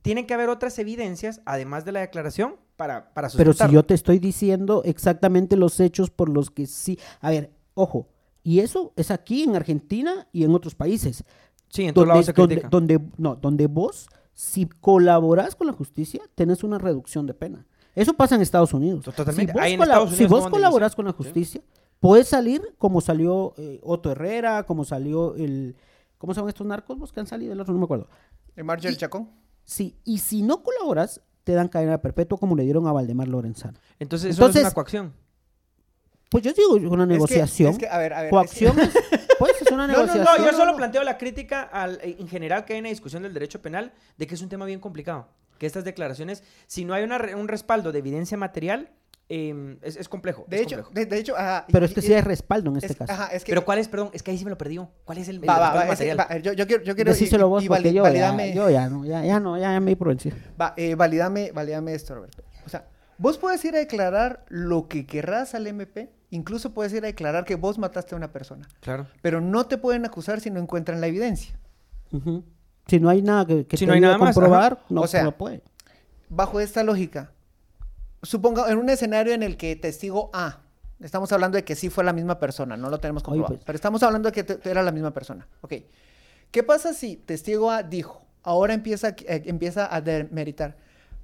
tienen 0.02 0.28
que 0.28 0.34
haber 0.34 0.50
otras 0.50 0.78
evidencias, 0.80 1.42
además 1.46 1.86
de 1.86 1.94
la 1.94 2.02
declaración, 2.02 2.58
para, 2.76 3.14
para 3.14 3.30
Pero 3.30 3.54
si 3.54 3.70
yo 3.72 3.84
te 3.84 3.94
estoy 3.94 4.20
diciendo 4.20 4.84
exactamente 4.86 5.56
los 5.56 5.80
hechos 5.80 6.10
por 6.10 6.30
los 6.30 6.52
que 6.52 6.68
sí. 6.68 7.00
A 7.22 7.30
ver, 7.32 7.52
ojo. 7.74 8.10
Y 8.44 8.60
eso 8.60 8.94
es 8.96 9.12
aquí 9.12 9.44
en 9.44 9.56
Argentina 9.56 10.28
y 10.32 10.44
en 10.44 10.54
otros 10.54 10.76
países. 10.76 11.24
Sí, 11.70 11.84
en 11.84 11.94
todos 11.94 12.08
donde, 12.08 12.24
se 12.24 12.34
donde, 12.34 12.66
donde- 12.70 13.02
no, 13.18 13.36
donde 13.36 13.68
vos, 13.68 14.08
si 14.34 14.68
colaborás 14.68 15.56
con 15.56 15.68
la 15.68 15.74
justicia, 15.74 16.22
tenés 16.36 16.64
una 16.64 16.78
reducción 16.78 17.26
de 17.26 17.34
pena. 17.34 17.66
Eso 17.98 18.14
pasa 18.14 18.36
en 18.36 18.42
Estados 18.42 18.74
Unidos. 18.74 19.04
Totalmente. 19.06 19.52
Si 19.54 19.76
vos, 19.78 19.90
en 20.12 20.16
si 20.16 20.26
vos 20.26 20.48
colaborás 20.50 20.96
con 20.96 21.06
la 21.06 21.12
Sí. 21.12 21.18
justicia, 21.18 21.62
puedes 22.00 22.28
salir 22.28 22.62
como 22.78 23.02
salió 23.02 23.54
eh, 23.58 23.80
Otto 23.84 24.12
Herrera, 24.12 24.64
como 24.64 24.86
salió 24.86 25.36
el... 25.36 25.76
¿Cómo 26.20 26.34
se 26.34 26.40
llaman 26.40 26.50
estos 26.50 26.68
narcos? 26.68 26.98
Vos 27.00 27.12
que 27.12 27.20
han 27.20 27.28
salido, 27.28 27.54
el 27.54 27.60
otro 27.60 27.74
no 27.74 27.80
me 27.80 27.86
acuerdo. 27.86 28.08
¿El 28.56 28.64
Marjorie 28.66 28.96
Chacón? 28.98 29.30
Sí, 29.64 29.96
y 30.04 30.20
si 30.20 30.42
no 30.44 30.62
colaboras, 30.64 31.22
te 31.44 31.54
dan 31.54 31.68
cadena 31.70 32.00
perpetua 32.02 32.38
como 32.38 32.56
le 32.56 32.64
dieron 32.64 32.88
a 32.88 32.92
Valdemar 32.92 33.28
Lorenzano. 33.28 33.78
Entonces, 34.00 34.32
eso 34.32 34.42
no 34.42 34.48
es 34.48 34.56
Entonces- 34.56 34.64
una 34.64 34.74
coacción. 34.74 35.14
Pues 36.30 36.44
yo 36.44 36.54
digo 36.54 36.74
una 36.92 37.04
Es 37.04 37.08
que- 37.08 37.13
negociación. 37.13 37.72
es 37.72 37.78
que, 37.78 37.88
a 37.88 37.98
ver, 37.98 38.13
a 38.13 38.22
ver, 38.24 38.30
coacción 38.32 38.78
es, 38.80 38.90
pues 39.40 39.54
es 39.62 39.72
una 39.72 39.88
No, 39.88 39.94
no, 39.94 40.00
negociación. 40.00 40.26
no, 40.26 40.38
yo 40.46 40.52
no, 40.52 40.58
solo 40.58 40.72
no. 40.72 40.78
planteo 40.78 41.04
la 41.04 41.18
crítica 41.18 41.62
al, 41.63 42.00
eh, 42.04 42.18
en 42.20 42.28
general 42.28 42.66
que 42.66 42.74
hay 42.74 42.80
una 42.80 42.90
discusión 42.90 43.24
del 43.24 43.34
derecho 43.34 43.62
penal 43.62 43.94
de 44.18 44.28
que 44.28 44.36
es 44.36 44.42
un 44.42 44.50
tema 44.50 44.66
bien 44.66 44.80
complicado. 44.80 45.28
Que 45.58 45.66
estas 45.66 45.84
declaraciones, 45.86 46.44
si 46.68 46.86
no 46.86 46.94
hay 46.94 47.04
una 47.04 47.18
re- 47.18 47.34
un 47.36 47.48
respaldo 47.48 47.92
de 47.92 48.00
evidencia 48.00 48.38
material, 48.38 48.90
eh, 49.30 49.78
es, 49.82 49.96
es 49.98 50.08
complejo. 50.08 50.46
De 50.48 50.58
es 50.58 50.62
hecho, 50.63 50.84
complejo. 50.84 50.94
de, 50.94 51.06
de 51.06 51.18
hecho, 51.20 51.36
ajá, 51.38 51.66
Pero 51.72 51.86
y- 51.86 51.88
es 51.90 51.94
que 51.94 52.00
y- 52.02 52.04
sí 52.04 52.13
hay 52.13 52.22
respaldo 52.22 52.70
en 52.72 52.78
este 52.78 52.94
es- 52.94 52.98
caso. 52.98 53.12
Ajá, 53.13 53.28
es 53.28 53.44
que... 53.44 53.52
Pero 53.52 53.66
¿cuál 53.66 53.80
es, 53.80 53.88
perdón? 53.88 54.10
Es 54.13 54.22
que 54.24 54.32
ahí 54.32 54.38
sí 54.38 54.44
me 54.46 54.52
lo 54.52 54.58
perdió. 54.58 54.90
¿Cuál 55.06 55.18
es 55.18 55.28
el, 55.30 55.38
el 55.38 55.50
Va, 55.50 55.58
va, 55.60 55.82
es 55.84 55.88
material? 55.90 56.20
va, 56.20 56.38
yo, 56.38 56.54
yo 56.54 56.68
quiero, 56.68 56.84
yo 56.84 56.96
quiero... 56.96 57.12
Decíselo 57.12 57.48
y- 57.48 57.50
vos 57.50 57.63
y 57.63 57.68
vali- 57.68 57.92
yo, 57.94 58.04
ya, 58.04 58.10
validame- 58.32 58.54
yo 58.54 58.70
ya 58.70 58.88
no, 58.90 59.04
ya, 59.06 59.24
ya 59.26 59.40
no, 59.40 59.58
ya 59.58 59.80
me 59.80 59.92
di 59.92 59.96
por 59.96 60.10
vencido. 60.10 60.36
Va, 60.60 60.74
eh, 60.78 60.96
validame, 60.96 61.52
validame 61.54 61.94
esto, 61.94 62.16
Roberto. 62.16 62.44
O 62.66 62.70
sea, 62.70 62.86
vos 63.18 63.38
puedes 63.38 63.63
ir 63.66 63.76
a 63.76 63.80
declarar 63.80 64.46
lo 64.50 64.88
que 64.88 65.06
querrás 65.06 65.56
al 65.56 65.66
MP, 65.68 66.10
incluso 66.30 66.74
puedes 66.74 66.92
ir 66.94 67.04
a 67.04 67.08
declarar 67.08 67.46
que 67.46 67.56
vos 67.56 67.78
mataste 67.78 68.16
a 68.16 68.18
una 68.18 68.32
persona, 68.32 68.68
Claro. 68.82 69.08
pero 69.22 69.42
no 69.42 69.66
te 69.68 69.78
pueden 69.78 70.06
acusar 70.06 70.40
si 70.42 70.50
no 70.52 70.60
encuentran 70.60 71.00
la 71.02 71.08
evidencia. 71.08 71.58
Si 72.88 73.00
no 73.00 73.10
hay 73.10 73.22
nada 73.22 73.46
que, 73.46 73.66
que 73.68 73.78
Si 73.78 73.84
te 73.86 73.88
no 73.88 73.94
hay 73.94 74.02
nada 74.02 74.18
más, 74.18 74.34
comprobar, 74.34 74.80
no 74.90 75.02
O 75.02 75.08
sea, 75.08 75.24
no 75.24 75.38
puede. 75.38 75.62
Bajo 76.30 76.60
esta 76.60 76.84
lógica, 76.84 77.32
suponga 78.24 78.70
en 78.72 78.78
un 78.78 78.90
escenario 78.90 79.34
en 79.34 79.44
el 79.44 79.58
que 79.58 79.76
testigo 79.76 80.30
A, 80.34 80.60
estamos 81.00 81.32
hablando 81.32 81.58
de 81.58 81.63
que 81.63 81.76
sí 81.76 81.90
fue 81.90 82.04
la 82.04 82.13
misma 82.13 82.40
persona, 82.40 82.76
no 82.78 82.90
lo 82.90 83.00
tenemos 83.00 83.24
Oye, 83.24 83.28
comprobado, 83.30 83.56
pues. 83.56 83.66
pero 83.66 83.76
estamos 83.76 84.04
hablando 84.04 84.30
de 84.30 84.34
que 84.34 84.44
te- 84.44 84.70
era 84.70 84.84
la 84.84 84.92
misma 84.92 85.12
persona. 85.12 85.48
Ok. 85.62 85.74
¿Qué 86.52 86.63
pasa 86.63 86.94
si 86.94 87.18
testigo 87.18 87.72
A 87.72 87.84
dijo, 87.84 88.22
ahora 88.44 88.74
empieza, 88.74 89.10
eh, 89.10 89.44
empieza 89.46 89.94
a 89.94 90.00
demeritar, 90.02 90.78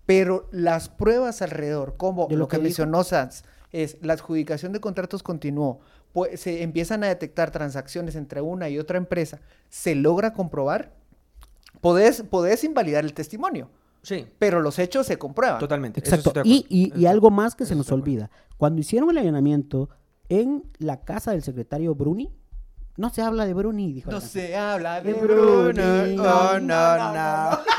pero 0.06 0.50
las 0.52 0.90
pruebas 0.90 1.42
alrededor, 1.42 1.96
como 1.98 2.28
De 2.28 2.34
lo, 2.36 2.40
lo 2.42 2.48
que, 2.50 2.58
que 2.58 2.64
mencionó 2.64 3.04
Sanz, 3.06 3.44
es 3.74 3.98
la 4.02 4.14
adjudicación 4.14 4.72
de 4.72 4.80
contratos 4.80 5.24
continuó, 5.24 5.82
pues 6.14 6.40
se 6.40 6.64
empiezan 6.64 7.04
a 7.04 7.08
detectar 7.08 7.52
transacciones 7.52 8.16
entre 8.16 8.40
una 8.40 8.70
y 8.70 8.80
otra 8.80 8.98
empresa, 8.98 9.40
se 9.70 9.96
logra 9.96 10.34
comprobar, 10.34 10.94
podés, 11.82 12.22
podés 12.24 12.64
invalidar 12.64 13.04
el 13.04 13.14
testimonio, 13.14 13.70
Sí, 14.04 14.28
pero 14.38 14.62
los 14.62 14.78
hechos 14.80 15.08
se 15.08 15.18
comprueban. 15.18 15.60
totalmente. 15.60 16.00
Exacto. 16.02 16.34
Y, 16.44 16.66
y- 16.70 17.06
algo 17.06 17.32
más 17.32 17.56
que 17.56 17.66
se 17.66 17.74
nos 17.76 17.90
olvida. 17.92 18.30
Cuando 18.58 18.82
hicieron 18.82 19.10
el 19.10 19.18
allanamiento 19.18 19.90
en 20.30 20.64
la 20.78 21.04
casa 21.06 21.32
del 21.32 21.42
secretario 21.42 21.96
Bruni, 21.96 22.30
no 22.98 23.10
se 23.10 23.22
habla 23.22 23.46
de 23.46 23.54
Bruni, 23.54 23.92
dijo. 23.94 24.12
No 24.12 24.22
se 24.22 24.56
habla 24.56 25.02
de 25.02 25.14
De 25.14 25.20
Bruno. 25.20 25.64
Bruni. 25.74 26.16
No, 26.16 26.60
no, 26.60 27.14
no. 27.14 27.60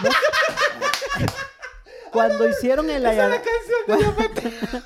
Cuando 2.12 2.48
hicieron 2.48 2.88
el 2.90 3.04
allanamiento. 3.06 3.48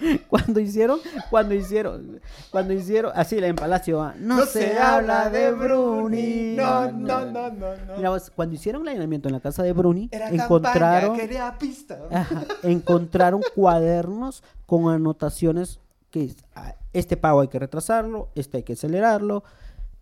Cuando 0.28 0.60
hicieron, 0.60 0.98
cuando 1.30 1.54
hicieron, 1.54 2.20
cuando 2.50 2.72
hicieron, 2.72 3.12
así 3.14 3.38
en 3.38 3.56
Palacio, 3.56 4.00
ah, 4.02 4.14
no, 4.18 4.44
se, 4.46 4.78
habla 4.78 5.28
de 5.30 5.52
Bruni. 5.52 6.54
No, 6.56 6.90
no, 6.92 7.24
no, 7.26 7.50
no, 7.50 7.76
no. 7.76 7.96
Mira, 7.96 8.10
cuando 8.34 8.54
hicieron 8.54 8.82
el 8.82 8.88
allanamiento 8.88 9.28
en 9.28 9.34
la 9.34 9.40
casa 9.40 9.62
de 9.62 9.72
Bruni, 9.72 10.08
Era 10.12 10.30
encontraron, 10.30 11.10
campaña, 11.10 11.16
quería 11.20 11.58
pista. 11.58 11.98
Ajá, 12.10 12.44
encontraron 12.62 13.42
cuadernos 13.54 14.42
con 14.66 14.88
anotaciones 14.92 15.80
que 16.10 16.32
ah, 16.54 16.74
este 16.92 17.16
pago 17.16 17.40
hay 17.40 17.48
que 17.48 17.58
retrasarlo, 17.58 18.30
este 18.34 18.58
hay 18.58 18.62
que 18.62 18.72
acelerarlo, 18.74 19.44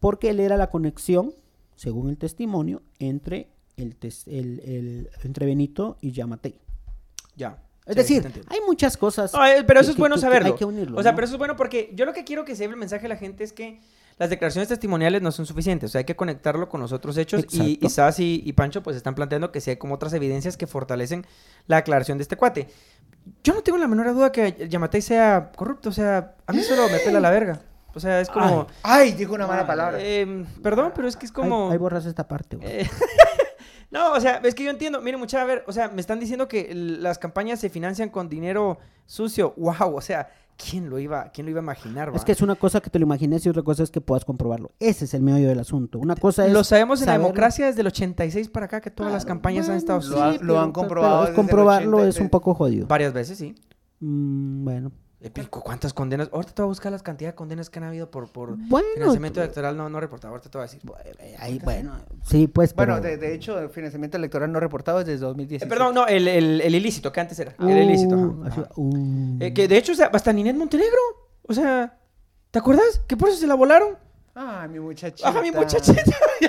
porque 0.01 0.31
él 0.31 0.41
era 0.41 0.57
la 0.57 0.71
conexión, 0.71 1.35
según 1.77 2.09
el 2.09 2.17
testimonio, 2.19 2.83
entre 2.99 3.49
el, 3.77 3.97
tes- 3.97 4.27
el- 4.29 4.61
el- 4.61 5.11
entre 5.25 5.47
Benito 5.47 5.97
y 6.01 6.13
Yamatei. 6.13 6.59
Ya. 7.37 7.63
Es 7.89 8.07
Sí, 8.07 8.21
decir, 8.21 8.45
hay 8.49 8.59
muchas 8.67 8.97
cosas. 8.97 9.33
No, 9.33 9.45
eh, 9.47 9.65
pero 9.67 9.81
que- 9.81 9.83
eso 9.83 9.91
es 9.93 9.97
bueno 9.97 10.15
que- 10.17 10.21
que 10.21 10.27
saberlo. 10.27 10.49
Hay 10.53 10.55
que 10.59 10.65
unirlo. 10.65 10.99
O 10.99 11.03
sea, 11.03 11.13
¿no? 11.13 11.17
pero 11.17 11.25
eso 11.25 11.35
es 11.35 11.39
bueno 11.39 11.57
porque 11.57 11.91
yo 11.95 12.05
lo 12.05 12.13
que 12.13 12.23
quiero 12.25 12.45
que 12.45 12.55
se 12.55 12.63
lleve 12.63 12.75
el 12.75 12.79
mensaje 12.81 13.07
a 13.07 13.09
la 13.09 13.17
gente 13.17 13.43
es 13.45 13.53
que 13.53 13.81
las 14.19 14.31
declaraciones 14.31 14.69
testimoniales 14.69 15.23
no 15.23 15.33
son 15.33 15.47
suficientes. 15.47 15.91
O 15.91 15.93
sea, 15.93 16.01
hay 16.01 16.05
que 16.05 16.17
conectarlo 16.17 16.69
con 16.69 16.81
los 16.81 16.93
otros 16.93 17.17
hechos. 17.17 17.45
Y, 17.51 17.75
Exacto. 17.75 17.87
y 17.87 17.89
Sas 17.91 18.21
y, 18.21 18.43
y 18.45 18.53
Pancho 18.53 18.83
pues 18.83 18.97
están 18.97 19.15
planteando 19.15 19.51
que 19.53 19.61
sí 19.61 19.71
hay 19.71 19.77
como 19.77 19.95
otras 19.95 20.13
evidencias 20.13 20.57
que 20.57 20.67
fortalecen 20.67 21.25
la 21.67 21.79
aclaración 21.79 22.19
de 22.19 22.23
este 22.23 22.37
cuate. 22.37 22.69
Yo 23.45 23.55
no 23.55 23.63
tengo 23.63 23.79
la 23.79 23.87
menor 23.89 24.13
duda 24.15 24.33
que 24.33 24.67
Yamatei 24.69 25.03
sea 25.03 25.53
corrupto. 25.55 25.89
O 25.89 25.93
sea, 25.93 26.35
a 26.47 26.53
mí 26.53 26.63
solo 26.63 26.89
me 26.91 26.99
pela 26.99 27.21
la 27.21 27.31
verga. 27.31 27.61
O 27.95 28.01
sea, 28.01 28.21
es 28.21 28.29
como... 28.29 28.67
Ay, 28.83 29.13
dijo 29.13 29.35
una 29.35 29.47
mala 29.47 29.67
palabra. 29.67 29.99
eh, 30.01 30.45
perdón, 30.63 30.93
pero 30.95 31.09
es 31.09 31.17
que 31.17 31.27
es 31.27 31.33
como... 31.33 31.67
Ahí, 31.69 31.73
ahí 31.73 31.79
borras 31.79 32.05
esta 32.07 32.29
parte. 32.29 32.57
güey. 32.57 32.69
Eh, 32.83 32.91
no, 33.91 34.13
o 34.13 34.21
sea, 34.21 34.41
es 34.45 34.55
que 34.55 34.65
yo 34.65 34.71
entiendo. 34.71 35.01
Miren, 35.01 35.19
mucha, 35.21 35.41
a 35.41 35.45
ver, 35.45 35.65
o 35.67 35.73
sea, 35.73 35.89
me 35.89 36.01
están 36.01 36.21
diciendo 36.21 36.49
que 36.49 36.73
las 36.75 37.19
campañas 37.19 37.61
se 37.61 37.71
financian 37.71 38.09
con 38.11 38.29
dinero 38.29 38.79
sucio. 39.07 39.55
Wow, 39.57 39.97
o 39.97 40.01
sea, 40.01 40.29
¿quién 40.57 40.91
lo 40.91 40.99
iba, 40.99 41.31
quién 41.33 41.47
lo 41.47 41.51
iba 41.53 41.61
a 41.61 41.63
imaginar? 41.63 42.11
Es 42.15 42.21
va? 42.21 42.25
que 42.25 42.33
es 42.33 42.43
una 42.43 42.55
cosa 42.57 42.81
que 42.81 42.91
te 42.91 42.99
lo 42.99 43.05
imagines 43.07 43.47
y 43.47 43.49
otra 43.49 43.63
cosa 43.63 43.83
es 43.83 43.91
que 43.91 44.01
puedas 44.01 44.25
comprobarlo. 44.25 44.73
Ese 44.79 45.05
es 45.07 45.15
el 45.15 45.23
meollo 45.23 45.49
del 45.49 45.61
asunto. 45.61 45.99
Una 45.99 46.17
cosa 46.17 46.47
es. 46.47 46.53
Lo 46.53 46.65
sabemos 46.65 47.01
en 47.01 47.07
la 47.07 47.13
democracia 47.15 47.67
desde 47.67 47.81
el 47.81 47.87
86 47.87 48.49
para 48.49 48.67
acá 48.67 48.81
que 48.81 48.91
todas 48.91 49.13
las 49.13 49.25
Claro, 49.25 49.37
campañas 49.37 49.69
han 49.69 49.77
bueno, 49.77 49.79
estado 49.79 49.99
Lo 50.01 50.05
sucias. 50.05 50.23
han- 50.23 50.39
sí, 50.39 50.45
lo 50.45 50.61
han 50.61 50.73
comprobado 50.73 51.13
pero 51.13 51.21
desde 51.27 51.31
el 51.31 51.37
comprobarlo 51.37 51.97
80, 51.99 52.09
es 52.11 52.21
un 52.21 52.29
poco 52.29 52.55
jodido. 52.55 52.87
Varias 52.89 53.13
veces, 53.13 53.39
sí. 53.39 53.55
Mm, 54.01 54.65
bueno. 54.65 54.93
Épico, 55.21 55.63
¿cuántas 55.63 55.93
condenas? 55.93 56.29
Ahorita 56.33 56.53
te 56.55 56.63
voy 56.63 56.69
a 56.69 56.71
buscar 56.71 56.93
las 56.93 57.03
cantidades 57.03 57.33
de 57.35 57.37
condenas 57.37 57.71
que 57.71 57.81
han 57.81 57.85
habido 57.87 58.09
por, 58.09 58.31
por 58.31 58.57
Bueno, 58.57 58.87
financiamiento 58.95 59.41
electoral. 59.43 59.77
No, 59.77 59.89
no 59.89 59.99
reportado. 59.99 60.33
Ahorita 60.33 60.49
te 60.49 60.59
voy 60.59 60.65
a 60.65 60.71
decir. 60.71 60.81
Eh, 61.19 61.35
Ahí, 61.41 61.59
bueno, 61.65 61.97
sí, 62.25 62.47
pues. 62.47 62.73
Bueno, 62.73 62.99
pero- 63.03 63.09
de, 63.09 63.17
de 63.17 63.35
hecho, 63.35 63.59
el 63.59 63.69
financiamiento 63.69 64.17
electoral 64.17 64.53
no 64.53 64.61
reportado 64.61 65.01
es 65.01 65.07
desde 65.07 65.27
2017. 65.27 65.65
Eh, 65.65 65.69
perdón, 65.69 65.95
no, 65.97 66.07
el, 66.07 66.29
el- 66.29 66.61
el 66.61 66.75
ilícito 66.75 67.11
que 67.11 67.21
antes 67.21 67.37
era. 67.41 67.53
El 67.59 67.79
ilícito, 67.79 68.15
ajá, 68.15 68.27
Uh, 68.27 68.45
ajá. 68.47 68.69
uh. 68.77 69.37
Eh, 69.41 69.53
que 69.55 69.67
de 69.67 69.77
hecho, 69.77 69.91
o 69.91 69.97
sea, 69.97 70.07
hasta 70.13 70.33
Ninette 70.33 70.57
Montenegro. 70.57 70.99
O 71.49 71.53
sea, 71.53 71.99
¿te 72.53 72.59
acuerdas? 72.61 73.01
Que 73.09 73.17
por 73.17 73.29
eso 73.29 73.39
se 73.39 73.47
la 73.49 73.55
volaron. 73.55 73.99
Ah, 74.41 74.69
mi 74.71 74.79
muchachita. 74.79 75.29
Ajá, 75.29 75.43
mi 75.43 75.51
muchachita. 75.51 76.01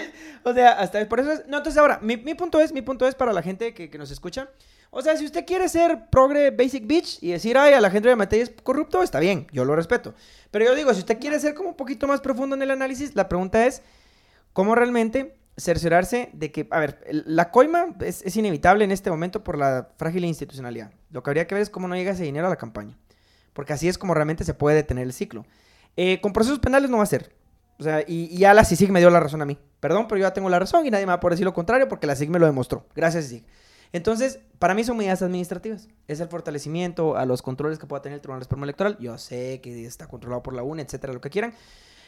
o 0.43 0.53
sea, 0.53 0.73
hasta 0.73 1.09
por 1.09 1.21
eso 1.21 1.31
es. 1.31 1.47
No, 1.47 1.57
entonces 1.57 1.75
ahora, 1.79 1.99
mi, 2.03 2.17
punto 2.35 2.61
es, 2.61 2.71
mi 2.71 2.83
punto 2.83 3.07
es 3.07 3.15
para 3.15 3.33
la 3.33 3.41
gente 3.41 3.73
que, 3.73 3.97
nos 3.97 4.11
escucha. 4.11 4.47
O 4.91 5.01
sea, 5.01 5.17
si 5.17 5.25
usted 5.25 5.43
quiere 5.43 5.67
ser 5.69 6.07
progre 6.11 6.51
basic 6.51 6.85
bitch 6.85 7.17
y 7.23 7.31
decir, 7.31 7.57
ay, 7.57 7.73
a 7.73 7.81
la 7.81 7.89
gente 7.89 8.07
de 8.07 8.15
Matei 8.15 8.41
es 8.41 8.51
corrupto, 8.61 9.01
está 9.01 9.19
bien, 9.19 9.47
yo 9.51 9.65
lo 9.65 9.75
respeto. 9.75 10.13
Pero 10.51 10.65
yo 10.65 10.75
digo, 10.75 10.93
si 10.93 10.99
usted 10.99 11.17
quiere 11.17 11.39
ser 11.39 11.55
como 11.55 11.69
un 11.69 11.75
poquito 11.75 12.05
más 12.05 12.21
profundo 12.21 12.55
en 12.55 12.61
el 12.61 12.69
análisis, 12.69 13.15
la 13.15 13.27
pregunta 13.27 13.65
es, 13.65 13.81
¿cómo 14.53 14.75
realmente 14.75 15.39
cerciorarse 15.57 16.29
de 16.33 16.51
que, 16.51 16.67
a 16.69 16.79
ver, 16.79 17.03
la 17.09 17.49
coima 17.49 17.95
es, 18.01 18.21
es 18.21 18.37
inevitable 18.37 18.83
en 18.83 18.91
este 18.91 19.09
momento 19.09 19.43
por 19.43 19.57
la 19.57 19.89
frágil 19.97 20.25
institucionalidad. 20.25 20.91
Lo 21.09 21.23
que 21.23 21.31
habría 21.31 21.47
que 21.47 21.55
ver 21.55 21.63
es 21.63 21.71
cómo 21.71 21.87
no 21.87 21.95
llega 21.95 22.11
ese 22.11 22.23
dinero 22.23 22.45
a 22.45 22.49
la 22.51 22.55
campaña. 22.55 22.97
Porque 23.53 23.73
así 23.73 23.87
es 23.87 23.97
como 23.97 24.13
realmente 24.13 24.43
se 24.43 24.53
puede 24.53 24.75
detener 24.75 25.05
el 25.05 25.13
ciclo. 25.13 25.43
Eh, 25.97 26.21
con 26.21 26.33
procesos 26.33 26.59
penales 26.59 26.89
no 26.89 26.97
va 26.97 27.03
a 27.03 27.07
ser. 27.07 27.38
O 27.79 27.83
sea, 27.83 28.01
y, 28.01 28.25
y 28.31 28.37
ya 28.39 28.53
la 28.53 28.65
CICIG 28.65 28.91
me 28.91 28.99
dio 28.99 29.09
la 29.09 29.19
razón 29.19 29.41
a 29.41 29.45
mí. 29.45 29.57
Perdón, 29.79 30.07
pero 30.07 30.19
yo 30.19 30.27
ya 30.27 30.33
tengo 30.33 30.49
la 30.49 30.59
razón 30.59 30.85
y 30.85 30.91
nadie 30.91 31.05
me 31.05 31.11
va 31.11 31.15
a 31.15 31.19
poder 31.19 31.33
decir 31.33 31.45
lo 31.45 31.53
contrario 31.53 31.87
porque 31.87 32.07
la 32.07 32.15
CICIG 32.15 32.29
me 32.29 32.39
lo 32.39 32.45
demostró. 32.45 32.85
Gracias, 32.95 33.25
CICIG. 33.25 33.45
Entonces, 33.91 34.39
para 34.59 34.73
mí 34.73 34.83
son 34.83 34.97
medidas 34.97 35.21
administrativas. 35.21 35.87
Es 36.07 36.19
el 36.19 36.27
fortalecimiento 36.27 37.17
a 37.17 37.25
los 37.25 37.41
controles 37.41 37.79
que 37.79 37.87
pueda 37.87 38.01
tener 38.01 38.17
el 38.17 38.21
Tribunal 38.21 38.43
Supremo 38.43 38.65
Electoral. 38.65 38.97
Yo 38.99 39.17
sé 39.17 39.61
que 39.61 39.85
está 39.85 40.07
controlado 40.07 40.43
por 40.43 40.53
la 40.53 40.61
UNE, 40.61 40.83
etcétera, 40.83 41.13
lo 41.13 41.21
que 41.21 41.29
quieran. 41.29 41.53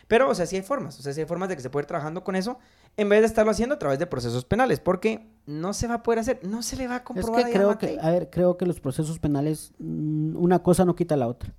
Pero, 0.08 0.30
o 0.30 0.36
sea, 0.36 0.46
sí 0.46 0.58
hay 0.58 0.62
formas. 0.62 1.00
O 1.00 1.02
sea, 1.02 1.14
sí 1.14 1.22
hay 1.22 1.26
formas 1.26 1.50
de 1.50 1.56
que 1.56 1.62
se 1.62 1.70
pueda 1.70 1.84
ir 1.84 1.88
trabajando 1.88 2.24
con 2.24 2.36
eso 2.36 2.60
en 2.98 3.08
vez 3.10 3.22
de 3.22 3.28
estarlo 3.28 3.52
haciendo 3.52 3.76
a 3.76 3.80
través 3.80 3.98
de 3.98 4.06
procesos 4.06 4.46
penales. 4.46 4.80
Porque 4.80 5.28
no 5.46 5.74
se 5.74 5.88
va 5.88 5.96
a 5.96 6.04
poder 6.04 6.20
hacer. 6.20 6.42
No 6.44 6.62
se 6.62 6.76
le 6.76 6.88
va 6.88 6.96
a 6.96 6.98
Es 6.98 7.04
comprobar 7.04 7.46
que 7.46 7.50
a 7.50 7.54
creo 7.54 7.78
que, 7.78 7.98
a 8.00 8.12
ver, 8.12 8.30
creo 8.30 8.58
que 8.58 8.66
los 8.66 8.80
procesos 8.80 9.18
penales, 9.20 9.72
mm, 9.80 10.36
una 10.36 10.60
cosa 10.60 10.86
no 10.86 10.96
quita 10.96 11.16
la 11.16 11.28
otra. 11.28 11.54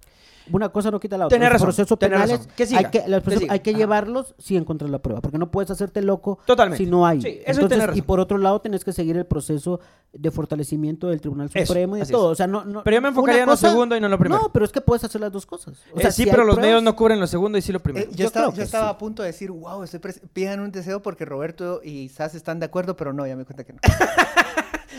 Una 0.51 0.71
cosa 0.71 0.91
no 0.91 0.99
quita 0.99 1.17
la 1.17 1.27
otra. 1.27 1.37
Tenés 1.37 1.49
los 1.51 1.53
razón, 1.55 1.67
procesos 1.67 1.99
tenés 1.99 2.17
penales 2.19 2.39
razón. 2.41 2.53
Que 2.57 2.67
siga, 2.67 2.79
hay 2.81 2.85
que, 2.87 2.99
los 2.99 3.07
que 3.07 3.21
procesos 3.21 3.41
siga. 3.43 3.53
hay 3.53 3.61
que 3.61 3.71
Ajá. 3.71 3.79
llevarlos 3.79 4.35
si 4.39 4.57
encontrar 4.57 4.91
la 4.91 4.99
prueba, 5.01 5.21
porque 5.21 5.39
no 5.39 5.51
puedes 5.51 5.71
hacerte 5.71 6.03
loco 6.03 6.39
Totalmente. 6.47 6.85
si 6.85 6.91
no 6.91 7.07
hay. 7.07 7.21
Sí, 7.23 7.29
eso 7.29 7.41
Entonces, 7.61 7.69
tenés 7.69 7.85
y 7.85 7.87
razón. 7.89 8.05
por 8.07 8.21
otro 8.21 8.39
lado 8.39 8.61
tenés 8.61 8.85
que 8.85 8.93
seguir 8.93 9.17
el 9.17 9.27
proceso 9.27 9.79
de 10.13 10.31
fortalecimiento 10.31 11.09
del 11.09 11.21
Tribunal 11.21 11.49
Eso, 11.55 11.67
Supremo 11.67 11.97
y 11.97 12.01
de 12.01 12.07
todo. 12.07 12.29
O 12.31 12.35
sea, 12.35 12.47
no, 12.47 12.65
no- 12.65 12.83
Pero 12.83 12.97
yo 12.97 13.03
me 13.03 13.09
enfocaría 13.09 13.43
en 13.45 13.49
lo 13.49 13.57
segundo 13.57 13.97
y 13.97 14.01
no 14.01 14.07
en 14.07 14.11
lo 14.11 14.19
primero. 14.19 14.43
No, 14.43 14.53
pero 14.53 14.65
es 14.65 14.73
que 14.73 14.81
puedes 14.81 15.05
hacer 15.05 15.21
las 15.21 15.31
dos 15.33 15.47
cosas. 15.47 15.79
O 15.95 16.01
Eh, 16.01 16.11
sí, 16.11 16.25
si 16.25 16.31
pero 16.31 16.45
los 16.45 16.57
pruebas- 16.57 16.67
medios 16.67 16.83
no 16.83 16.95
cubren 16.97 17.21
lo 17.21 17.27
segundo 17.27 17.57
y 17.57 17.63
sí 17.63 17.73
lo 17.73 17.81
primero. 17.81 18.07
Eh, 18.07 18.09
yo 18.11 18.17
Yo 18.19 18.27
estaba, 18.27 18.47
yo 18.49 18.53
que 18.55 18.63
estaba 18.63 18.89
sí. 18.89 18.95
a 18.95 18.99
punto 18.99 19.23
de 19.23 19.29
decir, 19.29 19.51
wow, 19.51 19.83
estoy 19.83 20.01
pidan 20.33 20.61
un 20.61 20.71
deseo 20.73 21.01
porque 21.03 21.25
Roberto 21.25 21.81
y 21.83 22.09
Sas 22.11 22.35
están 22.35 22.59
de 22.61 22.67
acuerdo, 22.67 22.97
pero 22.97 23.13
no, 23.13 23.27
ya 23.27 23.37
me 23.37 23.45
cuenta 23.45 23.65
que 23.65 23.73
no. 23.75 23.79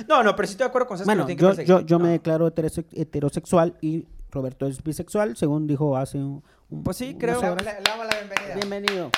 No, 0.08 0.23
no, 0.23 0.36
pero 0.36 0.47
sí 0.47 0.53
estoy 0.53 0.65
de 0.65 0.69
acuerdo 0.69 0.88
con 0.88 0.97
César 0.97 1.13
que 1.15 1.15
Bueno, 1.21 1.27
que 1.27 1.36
yo, 1.36 1.47
perseguir. 1.49 1.67
yo, 1.69 1.82
yo 1.82 1.99
me 1.99 2.10
declaro 2.10 2.47
heterose- 2.51 2.86
heterosexual 2.93 3.75
y 3.79 4.08
Roberto 4.33 4.65
es 4.67 4.83
bisexual, 4.83 5.37
según 5.37 5.67
dijo 5.67 5.95
hace 5.95 6.17
un, 6.17 6.43
un- 6.69 6.83
Pues 6.83 6.97
sí, 6.97 7.15
creo. 7.19 7.39
Le 7.41 7.47
damos 7.83 8.05
la 8.07 8.15
bienvenida. 8.19 8.55
Bienvenido. 8.55 9.09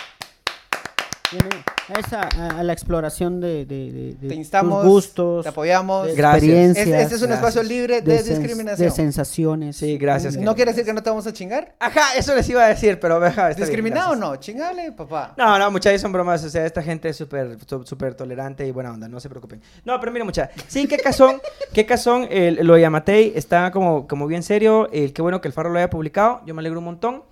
Esa, 2.00 2.22
a, 2.22 2.60
a 2.60 2.64
la 2.64 2.74
exploración 2.74 3.40
de, 3.40 3.66
de, 3.66 3.92
de- 3.92 4.16
de 4.20 4.28
Te 4.28 4.36
instamos, 4.36 4.82
tus 4.82 4.92
gustos, 4.92 5.44
te 5.44 5.50
apoyamos. 5.50 6.08
de 6.08 6.16
Gracias. 6.16 6.44
experiencias, 6.44 6.88
Este, 6.88 7.02
este 7.02 7.16
es 7.16 7.22
un 7.22 7.28
Gracias. 7.28 7.50
espacio 7.56 7.64
libre 7.70 8.02
de, 8.02 8.24
discriminación. 8.24 8.88
de 8.90 8.96
sensaciones. 8.96 9.78
Sí, 9.78 9.98
gracias. 9.98 10.36
no 10.38 10.56
quiere 10.56 10.72
decir 10.72 10.84
que 10.86 10.94
no 10.94 11.04
te 11.04 11.10
vamos 11.12 11.28
a 11.28 11.34
chingar. 11.34 11.76
Ajá, 11.80 12.16
eso 12.18 12.34
les 12.34 12.50
iba 12.50 12.64
a 12.64 12.70
decir, 12.70 13.00
pero 13.00 13.20
deja. 13.20 13.50
¿Discriminado 13.50 14.14
o 14.14 14.16
no? 14.16 14.36
Chingale, 14.38 14.92
papá. 14.94 15.34
No, 15.38 15.60
no, 15.60 15.70
muchachos, 15.72 16.02
son 16.02 16.12
bromas. 16.12 16.44
O 16.44 16.50
sea, 16.50 16.66
esta 16.66 16.82
gente 16.82 17.10
es 17.10 17.18
súper 17.18 17.58
súper 17.86 18.16
tolerante 18.16 18.66
y 18.66 18.72
buena 18.72 18.92
onda, 18.92 19.08
no 19.08 19.20
se 19.20 19.30
preocupen. 19.30 19.62
No, 19.84 20.00
pero 20.00 20.12
mira, 20.12 20.26
muchachos. 20.26 20.64
Sí, 20.68 20.88
qué 20.88 20.98
casón, 20.98 21.40
qué 21.74 21.86
casón. 21.86 22.28
El, 22.32 22.66
lo 22.66 22.74
de 22.76 22.82
Yamatei 22.82 23.34
está 23.36 23.70
como, 23.72 24.08
como 24.08 24.26
bien 24.28 24.42
serio. 24.42 24.90
El, 24.92 25.14
qué 25.14 25.22
bueno 25.22 25.40
que 25.40 25.48
el 25.48 25.54
Faro 25.54 25.70
lo 25.70 25.78
haya 25.78 25.90
publicado. 25.90 26.42
Yo 26.48 26.54
me 26.56 26.62
alegro 26.62 26.80
un 26.80 26.86
montón. 26.86 27.24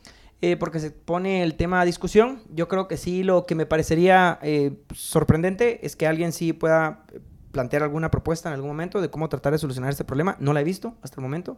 Eh, 0.45 0.57
porque 0.57 0.79
se 0.79 0.91
pone 0.91 1.41
el 1.41 1.55
tema 1.55 1.79
a 1.79 1.85
discusión. 1.85 2.41
Yo 2.53 2.67
creo 2.67 2.89
que 2.89 2.97
sí, 2.97 3.23
lo 3.23 3.45
que 3.45 3.55
me 3.55 3.65
parecería 3.65 4.39
eh, 4.41 4.73
sorprendente 4.93 5.85
es 5.85 5.95
que 5.95 6.05
alguien 6.05 6.33
sí 6.33 6.51
pueda 6.51 7.05
plantear 7.51 7.81
alguna 7.83 8.11
propuesta 8.11 8.49
en 8.49 8.53
algún 8.55 8.69
momento 8.69 8.99
de 8.99 9.09
cómo 9.09 9.29
tratar 9.29 9.53
de 9.53 9.59
solucionar 9.59 9.89
este 9.91 10.03
problema. 10.03 10.35
No 10.39 10.51
la 10.51 10.59
he 10.59 10.63
visto 10.65 10.95
hasta 11.01 11.15
el 11.17 11.21
momento. 11.21 11.55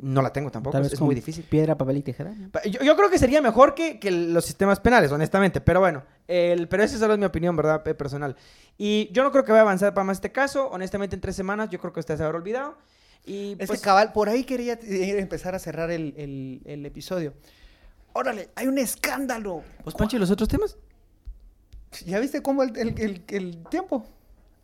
No 0.00 0.22
la 0.22 0.32
tengo 0.32 0.50
tampoco, 0.50 0.72
Tal 0.72 0.82
es, 0.82 0.86
vez 0.86 0.92
es 0.92 0.98
con 1.00 1.06
muy 1.06 1.14
difícil. 1.16 1.44
Piedra, 1.44 1.76
papel 1.76 1.96
y 1.96 2.02
tijera. 2.02 2.32
Yo, 2.64 2.80
yo 2.82 2.96
creo 2.96 3.10
que 3.10 3.18
sería 3.18 3.40
mejor 3.42 3.74
que, 3.74 3.98
que 3.98 4.10
los 4.12 4.44
sistemas 4.44 4.78
penales, 4.78 5.10
honestamente. 5.10 5.60
Pero 5.60 5.80
bueno, 5.80 6.02
el, 6.28 6.68
pero 6.68 6.82
esa 6.84 6.98
solo 6.98 7.14
es 7.14 7.18
mi 7.18 7.24
opinión, 7.26 7.56
¿verdad? 7.56 7.82
Pe- 7.82 7.94
Personal. 7.94 8.36
Y 8.78 9.08
yo 9.12 9.22
no 9.24 9.32
creo 9.32 9.44
que 9.44 9.50
vaya 9.52 9.62
a 9.62 9.66
avanzar 9.66 9.92
para 9.94 10.04
más 10.04 10.18
este 10.18 10.30
caso. 10.30 10.68
Honestamente, 10.68 11.16
en 11.16 11.20
tres 11.20 11.34
semanas 11.34 11.68
yo 11.70 11.80
creo 11.80 11.92
que 11.92 11.98
usted 12.00 12.16
se 12.16 12.22
habrá 12.22 12.38
olvidado. 12.38 12.76
Y 13.24 13.56
Es 13.58 13.66
pues, 13.68 13.80
que 13.80 13.84
cabal, 13.84 14.12
por 14.12 14.28
ahí 14.28 14.44
quería 14.44 14.74
eh, 14.74 15.18
empezar 15.18 15.54
a 15.54 15.58
cerrar 15.58 15.90
el, 15.90 16.14
el- 16.16 16.60
el 16.64 16.86
episodio. 16.86 17.32
Órale, 18.14 18.48
hay 18.54 18.66
un 18.68 18.78
escándalo. 18.78 19.62
pues 19.82 19.94
Pancho, 19.96 20.16
¿y 20.16 20.20
los 20.20 20.30
otros 20.30 20.48
temas? 20.48 20.76
¿Ya 22.06 22.18
viste 22.20 22.42
cómo 22.42 22.62
el, 22.62 22.76
el- 22.76 22.98
el- 23.00 23.24
el 23.28 23.64
tiempo? 23.70 24.06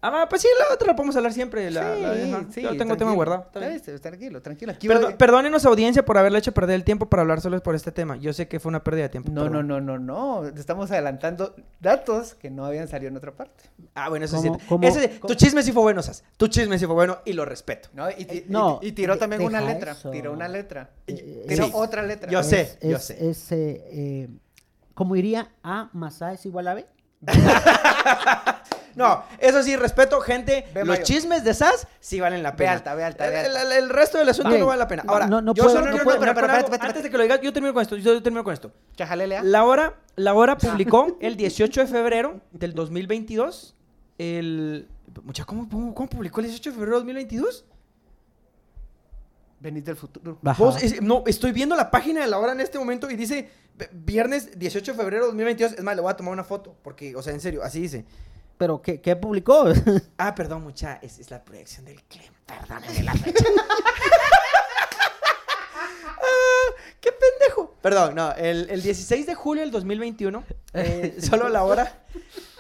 Ah, 0.03 0.27
pues 0.31 0.41
sí, 0.41 0.49
la 0.59 0.75
otra 0.75 0.87
la 0.87 0.97
podemos 0.97 1.15
hablar 1.17 1.33
siempre. 1.35 1.71
La, 1.71 1.95
la- 1.95 2.13
ajá. 2.13 2.47
yo 2.57 2.77
tengo 2.79 2.97
tema 2.97 3.13
guardado. 3.13 3.51
viste, 3.71 3.99
Tranquilo, 3.99 4.41
tranquilo. 4.41 4.73
Aquí 4.73 4.89
perdónenos, 5.19 5.67
audiencia, 5.67 6.05
por 6.05 6.17
haberle 6.17 6.39
hecho 6.39 6.53
perder 6.53 6.77
el 6.77 6.85
tiempo 6.85 7.07
para 7.07 7.21
hablar 7.21 7.43
solo 7.43 7.63
por 7.63 7.75
este 7.75 7.93
tema. 7.93 8.17
Yo 8.17 8.33
sé 8.33 8.49
que 8.49 8.59
fue 8.61 8.71
una 8.71 8.83
pérdida 8.83 9.03
de 9.05 9.09
tiempo. 9.11 9.31
No, 9.31 9.45
no, 9.45 9.51
perdón. 9.59 9.69
no, 9.69 9.81
no, 9.81 9.99
no. 9.99 10.49
Estamos 10.49 10.91
adelantando 10.91 11.55
datos 11.81 12.35
que 12.35 12.49
no 12.51 12.65
habían 12.65 12.89
salido 12.89 13.11
en 13.11 13.17
otra 13.19 13.33
parte. 13.33 13.65
Ah, 13.95 14.09
bueno, 14.09 14.25
eso 14.25 14.41
sí. 14.41 14.49
¿Cómo- 14.49 14.61
cómo- 14.69 14.89
Ese- 14.89 15.21
cómo? 15.21 15.35
Tu 15.35 15.39
cisme 15.39 15.63
sí 15.63 15.71
fue 15.73 15.83
bueno, 15.83 16.03
Sas. 16.03 16.25
Tu 16.39 16.49
chisme 16.49 16.79
sí 16.79 16.87
fue 16.87 16.95
bueno 16.95 17.19
y 17.27 17.35
lo 17.35 17.45
respeto. 17.45 17.91
No, 17.93 18.09
y, 18.11 18.23
Eh, 18.23 18.45
no, 18.49 18.79
y- 18.83 18.89
y 18.89 18.93
tiró 18.93 19.19
también 19.19 19.43
una 19.43 19.61
letra. 19.61 19.93
eso. 19.93 20.11
Tiró 20.11 20.33
una 20.33 20.49
letra. 20.49 20.91
Eh, 21.07 21.45
tiró 21.47 21.67
sí. 21.67 21.71
otra 21.75 22.03
letra. 22.03 22.31
Yo 22.31 22.43
sé, 22.43 22.61
Es- 22.63 22.79
yo 22.83 22.97
es- 22.97 23.05
sé. 23.05 23.29
es, 23.31 23.53
eh, 23.53 23.85
eh, 23.91 24.29
¿Cómo 24.95 25.15
iría 25.17 25.51
A 25.63 25.89
más 25.93 26.21
A 26.23 26.33
es 26.33 26.45
igual 26.47 26.69
a 26.69 26.75
B? 26.75 26.87
No, 28.97 29.23
eso 29.39 29.63
sí, 29.63 29.77
respeto, 29.77 30.21
gente. 30.21 30.67
Ve, 30.75 30.81
los 30.81 30.89
Mayo. 30.89 31.03
chismes 31.05 31.45
de 31.45 31.55
Sas 31.55 31.87
sí 32.01 32.21
valen 32.21 32.43
la 32.43 32.51
Ve 32.53 32.57
pena. 32.59 32.73
alta, 32.73 32.95
ve 32.95 33.05
alta, 33.05 33.27
ve 33.27 33.41
El, 33.41 33.47
alta. 33.57 33.63
el- 33.63 33.73
el 33.85 33.89
resto 33.91 34.19
del 34.19 34.29
asunto 34.29 34.49
Vale. 34.51 34.61
no 34.61 34.67
vale 34.67 34.79
la 34.79 34.89
pena. 34.89 35.05
Ahora, 35.07 35.27
No, 35.27 35.41
no 35.41 35.55
yo 35.55 35.63
puedo- 35.65 35.77
solo 35.77 35.91
no 35.91 36.03
puedo- 36.03 36.19
pero, 36.21 36.35
pero, 36.35 36.53
Antes 36.81 37.03
de 37.03 37.11
que 37.11 37.17
lo 37.17 37.23
digas, 37.23 37.41
yo 37.43 37.53
termino 37.53 37.73
con 37.75 37.83
esto. 37.83 37.97
Yo 37.97 38.23
termino 38.23 38.43
con 38.45 38.53
esto. 38.53 38.73
Chajalelea. 38.97 39.43
La 39.43 39.65
hora, 39.65 39.95
la 40.17 40.35
hora 40.35 40.57
publicó 40.59 41.17
el 41.21 41.37
18 41.37 41.81
de 41.81 41.87
febrero 41.87 42.41
del 42.53 42.75
2022. 42.75 43.75
El. 44.19 44.89
Mucha, 45.25 45.45
¿cómo, 45.45 45.69
publicó 45.69 46.41
el 46.41 46.47
18 46.47 46.71
de 46.71 46.75
febrero 46.75 46.97
del 46.97 47.01
2022? 47.07 47.65
Venís 49.61 49.85
del 49.85 49.97
futuro. 49.97 50.39
Ajá. 50.45 50.63
Vos, 50.63 50.83
es- 50.83 51.03
no, 51.03 51.23
estoy 51.27 51.53
viendo 51.53 51.77
la 51.77 51.91
página 51.91 52.23
de 52.23 52.27
la 52.29 52.39
hora 52.39 52.53
en 52.53 52.61
este 52.61 52.79
momento 52.79 53.11
y 53.11 53.17
dice 53.17 53.51
viernes 53.93 54.59
18 54.59 54.93
de 54.93 54.97
febrero 54.99 55.25
de 55.25 55.29
2022. 55.29 55.73
Es 55.75 55.83
más, 55.83 55.95
le 55.97 56.03
voy 56.03 56.11
a 56.11 56.17
tomar 56.17 56.33
una 56.33 56.45
foto. 56.45 56.75
Porque, 56.83 57.15
o 57.15 57.23
sea, 57.23 57.35
en 57.35 57.41
serio, 57.41 57.63
así 57.63 57.81
dice. 57.81 58.07
¿Pero 58.61 58.83
qué, 58.83 59.01
qué 59.01 59.17
publicó? 59.17 59.65
Ah, 60.19 60.35
perdón, 60.35 60.63
mucha, 60.65 60.99
es, 61.01 61.19
es 61.19 61.31
la 61.31 61.43
proyección 61.43 61.87
del 61.87 62.03
clima. 62.03 62.35
Perdónenme 62.45 63.03
la 63.05 63.15
fecha. 63.15 63.45
Ah, 66.23 66.75
¡Qué 67.01 67.11
pendejo! 67.13 67.75
Perdón, 67.81 68.15
no, 68.15 68.33
el, 68.33 68.69
el 68.71 68.83
16 68.83 69.27
de 69.27 69.35
julio 69.35 69.63
del 69.63 69.71
2021, 69.71 70.45
eh, 70.75 71.17
solo 71.23 71.49
la 71.49 71.65
hora, 71.65 72.03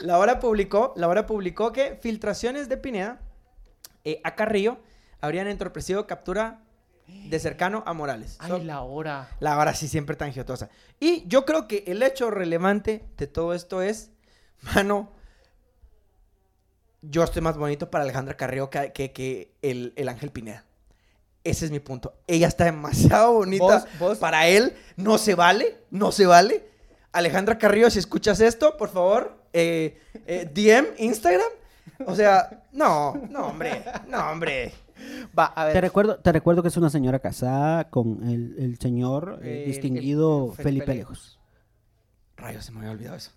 la 0.00 0.18
hora 0.18 0.40
publicó, 0.40 0.94
la 0.96 1.08
hora 1.08 1.26
publicó 1.26 1.72
que 1.72 1.96
filtraciones 2.00 2.68
de 2.70 2.78
Pineda 2.78 3.20
eh, 4.04 4.20
a 4.24 4.34
Carrillo 4.34 4.78
habrían 5.20 5.46
entorpecido 5.48 6.06
captura 6.06 6.62
de 7.06 7.38
cercano 7.38 7.82
a 7.86 7.92
Morales. 7.92 8.36
Ay, 8.40 8.50
So- 8.50 8.58
la 8.60 8.80
hora. 8.80 9.28
la 9.40 9.58
hora 9.58 9.74
sí 9.74 9.86
siempre 9.88 10.16
tan 10.16 10.32
giotosa. 10.32 10.70
Y 10.98 11.24
yo 11.28 11.44
creo 11.44 11.68
que 11.68 11.84
el 11.88 12.02
hecho 12.02 12.30
relevante 12.30 13.04
de 13.18 13.26
todo 13.26 13.52
esto 13.52 13.82
es, 13.82 14.10
mano, 14.74 15.12
yo 17.02 17.22
estoy 17.24 17.42
más 17.42 17.56
bonito 17.56 17.90
para 17.90 18.04
Alejandra 18.04 18.36
Carrillo 18.36 18.70
que, 18.70 18.92
que- 18.92 19.12
que 19.12 19.54
el, 19.62 19.92
el 19.96 20.08
Ángel 20.08 20.30
Pineda. 20.30 20.64
Ese 21.44 21.64
es 21.64 21.70
mi 21.70 21.80
punto. 21.80 22.14
Ella 22.26 22.48
está 22.48 22.64
demasiado 22.64 23.32
bonita 23.32 23.64
Vos- 23.64 23.98
vos- 23.98 24.18
para 24.18 24.46
él. 24.48 24.74
No 24.96 25.16
se 25.18 25.34
vale, 25.34 25.78
no 25.90 26.12
se 26.12 26.26
vale. 26.26 26.64
Alejandra 27.12 27.58
Carrillo, 27.58 27.90
si 27.90 27.98
escuchas 27.98 28.40
esto, 28.40 28.76
por 28.76 28.90
favor, 28.90 29.42
eh, 29.52 29.98
eh, 30.26 30.48
DM, 30.52 30.86
Instagram. 30.98 31.48
O 32.06 32.14
sea, 32.14 32.64
no, 32.72 33.14
no, 33.30 33.46
hombre, 33.48 33.82
no, 34.08 34.30
hombre. 34.30 34.72
Va, 35.36 35.46
a 35.46 35.64
ver. 35.64 35.72
Te 35.72 35.80
recuerdo, 35.80 36.16
te 36.18 36.30
recuerdo 36.30 36.62
que 36.62 36.68
es 36.68 36.76
una 36.76 36.90
señora 36.90 37.18
casada 37.20 37.88
con 37.90 38.22
el, 38.28 38.54
el 38.58 38.78
señor 38.78 39.40
eh, 39.42 39.64
distinguido 39.66 40.44
el- 40.44 40.50
el 40.50 40.56
Felipe 40.56 40.84
Felipe 40.86 40.94
Lejos. 40.94 41.40
Rayos, 42.36 42.64
se 42.66 42.72
me 42.72 42.80
había 42.80 42.90
olvidado 42.92 43.16
eso. 43.16 43.32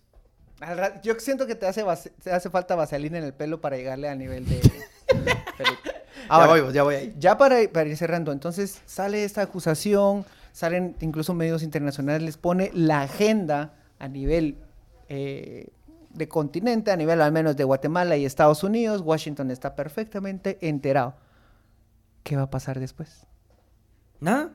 Yo 1.04 1.16
siento 1.20 1.48
que 1.48 1.56
te 1.56 1.66
hace, 1.66 1.84
te 2.24 2.32
hace 2.32 2.50
falta 2.50 2.76
vaselina 2.76 3.18
en 3.18 3.24
el 3.24 3.34
pelo 3.34 3.62
para 3.62 3.78
llegarle 3.78 4.10
al 4.10 4.18
nivel 4.18 4.48
de 4.48 4.56
Felipe. 5.58 5.92
ya 6.30 6.48
voy, 6.48 6.74
ya 6.74 6.84
voy 6.84 6.96
ahí. 6.96 7.16
Ya 7.20 7.38
para, 7.38 7.58
para 7.72 7.90
ir 7.90 7.98
cerrando, 7.98 8.32
entonces 8.32 8.82
sale 8.86 9.24
esta 9.24 9.42
acusación, 9.42 10.26
salen 10.52 10.96
incluso 11.02 11.34
medios 11.34 11.64
internacionales, 11.64 12.22
les 12.22 12.38
pone 12.38 12.72
la 12.74 13.02
agenda 13.02 13.74
a 14.00 14.08
nivel 14.08 14.58
eh, 15.10 15.68
de 16.12 16.28
continente, 16.28 16.92
a 16.92 16.96
nivel 16.96 17.22
al 17.22 17.32
menos 17.32 17.56
de 17.56 17.64
Guatemala 17.64 18.16
y 18.18 18.26
Estados 18.26 18.64
Unidos. 18.64 19.02
Washington 19.02 19.52
está 19.52 19.76
perfectamente 19.76 20.58
enterado. 20.62 21.16
¿Qué 22.24 22.36
va 22.36 22.44
a 22.44 22.50
pasar 22.50 22.80
después? 22.80 23.28
¿Nada? 24.20 24.52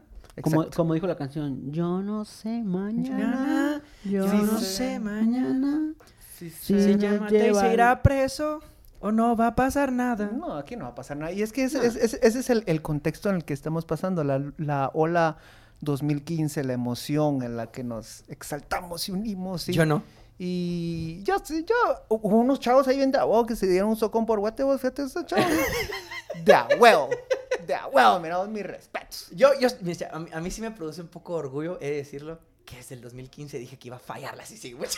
Como 0.75 0.95
dijo 0.95 1.07
la 1.07 1.17
canción, 1.17 1.73
yo 1.73 2.01
no 2.01 2.25
sé 2.25 2.63
mañana, 2.63 3.68
yo 4.05 4.27
yo 4.27 4.33
no 4.33 4.59
sé 4.61 4.99
mañana. 4.99 5.93
Sí, 6.39 6.51
Si 6.51 6.73
me 6.75 6.97
llama 6.97 7.27
y 7.31 7.55
se 7.55 7.73
irá 7.73 8.03
preso 8.03 8.61
o 9.01 9.11
no 9.13 9.37
va 9.37 9.49
a 9.49 9.55
pasar 9.55 9.93
nada. 9.93 10.31
No, 10.33 10.55
aquí 10.57 10.77
no 10.77 10.85
va 10.85 10.91
a 10.91 10.95
pasar 10.95 11.17
nada. 11.17 11.33
Y 11.33 11.43
es 11.43 11.53
que 11.53 11.65
ese, 11.65 11.85
ese- 11.85 12.05
ese- 12.05 12.19
ese 12.23 12.39
es 12.41 12.51
el, 12.51 12.63
el 12.67 12.81
contexto 12.83 13.29
en 13.31 13.37
el 13.37 13.45
que 13.45 13.55
estamos 13.55 13.85
pasando, 13.85 14.23
la, 14.25 14.43
la 14.57 14.91
ola 14.95 15.39
2015, 15.81 16.65
la 16.65 16.73
emoción 16.73 17.43
en 17.43 17.57
la 17.57 17.69
que 17.73 17.83
nos 17.85 18.25
exaltamos 18.29 19.09
y 19.09 19.13
unimos. 19.13 19.69
Y, 19.69 19.73
Yo 19.73 19.85
no. 19.87 20.03
Y 20.41 21.21
ya, 21.25 21.39
sé, 21.45 21.65
ya, 21.65 21.75
hubo 22.09 22.37
unos 22.39 22.61
chavos 22.61 22.87
ahí 22.87 22.97
bien 22.97 23.11
de 23.11 23.19
a 23.19 23.25
huevo 23.27 23.45
que 23.45 23.57
se 23.57 23.67
dieron 23.67 23.91
un 23.91 23.97
socón 23.97 24.25
por 24.25 24.39
Guatemala, 24.39 24.79
fíjate 24.79 25.03
esos 25.03 25.27
chavos. 25.27 25.45
De 26.45 26.55
huevo, 26.79 27.09
de 27.67 27.75
huevo, 27.93 28.21
mira, 28.21 28.45
mis 28.45 28.63
respetos. 28.65 29.29
Yo, 29.35 29.49
yo, 29.59 29.69
a 30.13 30.19
mí, 30.19 30.29
a 30.33 30.41
mí 30.41 30.51
sí 30.51 30.61
me 30.61 30.71
produce 30.71 31.01
un 31.01 31.09
poco 31.09 31.33
de 31.33 31.39
orgullo, 31.41 31.79
he 31.81 31.91
de 31.91 31.97
decirlo, 31.97 32.39
que 32.69 32.77
desde 32.77 32.95
el 32.97 33.01
2015 33.01 33.59
dije 33.59 33.79
que 33.79 33.89
iba 33.89 33.97
a 33.97 34.01
fallarla 34.01 34.43
así, 34.43 34.57
sí, 34.57 34.73
güey. 34.73 34.89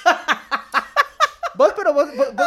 Vos, 1.55 1.73
pero 1.77 1.93
vos, 1.93 2.07
vos, 2.17 2.27
vos- 2.35 2.47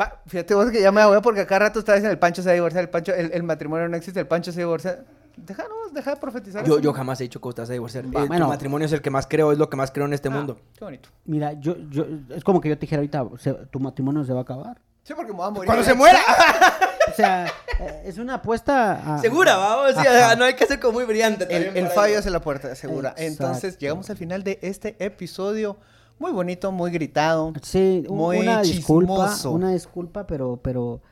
Va, 0.00 0.20
fíjate 0.26 0.54
vos 0.54 0.70
que 0.70 0.80
ya 0.82 0.90
me 0.90 1.06
huevo 1.06 1.22
porque 1.22 1.40
acá 1.42 1.58
rato 1.58 1.78
está 1.78 1.92
diciendo 1.92 2.10
el 2.12 2.18
Pancho 2.18 2.42
se 2.42 2.48
va 2.48 2.52
a 2.52 2.54
divorciar, 2.54 2.82
el, 2.84 2.90
Pancho, 2.90 3.14
el, 3.14 3.30
el 3.32 3.42
matrimonio 3.44 3.88
no 3.88 3.96
existe, 3.96 4.18
el 4.20 4.26
Pancho 4.26 4.50
se 4.52 4.60
divorcia. 4.60 5.04
Deja, 5.36 5.64
no, 5.64 5.90
deja 5.92 6.12
de 6.14 6.16
profetizar. 6.20 6.64
Yo, 6.64 6.74
eso. 6.74 6.82
yo 6.82 6.92
jamás 6.92 7.20
he 7.20 7.24
dicho 7.24 7.40
que 7.40 7.48
estás 7.48 7.68
a 7.70 7.72
divorciar. 7.72 8.04
Va, 8.06 8.22
Eh, 8.24 8.26
bueno. 8.26 8.46
Tu 8.46 8.50
matrimonio 8.50 8.86
es 8.86 8.92
el 8.92 9.02
que 9.02 9.10
más 9.10 9.26
creo, 9.26 9.52
es 9.52 9.58
lo 9.58 9.68
que 9.70 9.76
más 9.76 9.90
creo 9.92 10.06
en 10.06 10.12
este 10.14 10.28
Ah, 10.28 10.32
mundo. 10.32 10.58
Qué 10.76 10.84
bonito. 10.84 11.08
Mira, 11.26 11.52
yo, 11.54 11.76
yo, 11.90 12.06
es 12.30 12.42
como 12.44 12.60
que 12.60 12.68
yo 12.68 12.76
te 12.76 12.82
dijera 12.82 13.00
ahorita, 13.00 13.24
se- 13.38 13.52
tu 13.70 13.78
matrimonio 13.80 14.24
se 14.24 14.32
va 14.32 14.40
a 14.40 14.42
acabar. 14.42 14.80
Sí, 15.04 15.14
porque 15.14 15.30
me 15.32 15.38
voy 15.38 15.46
a 15.46 15.50
morir. 15.50 15.66
Cuando 15.66 15.84
se 15.84 15.94
muera. 15.94 16.18
O 17.06 17.16
sea, 17.16 17.46
eh, 17.78 18.02
es 18.06 18.16
una 18.18 18.34
apuesta 18.36 19.16
a... 19.16 19.20
Segura, 19.20 19.56
vamos. 19.56 19.94
No 20.38 20.44
hay 20.46 20.54
que 20.54 20.66
ser 20.66 20.80
como 20.80 20.94
muy 20.94 21.04
brillante. 21.04 21.46
El, 21.54 21.76
el 21.76 21.88
fallo 21.88 22.18
hace 22.18 22.30
la 22.30 22.40
puerta, 22.40 22.74
segura. 22.74 23.10
Exacto. 23.10 23.22
Entonces, 23.44 23.78
llegamos 23.78 24.08
al 24.10 24.16
final 24.16 24.42
de 24.42 24.58
este 24.62 24.96
episodio. 24.98 25.76
Muy 26.18 26.32
bonito, 26.32 26.72
muy 26.72 26.90
gritado. 26.90 27.52
Sí, 27.62 28.04
un- 28.08 28.16
Muy 28.16 28.38
una 28.38 28.62
disculpa, 28.62 29.36
una 29.48 29.70
disculpa, 29.70 30.26
pero, 30.26 30.58
pero 30.62 31.02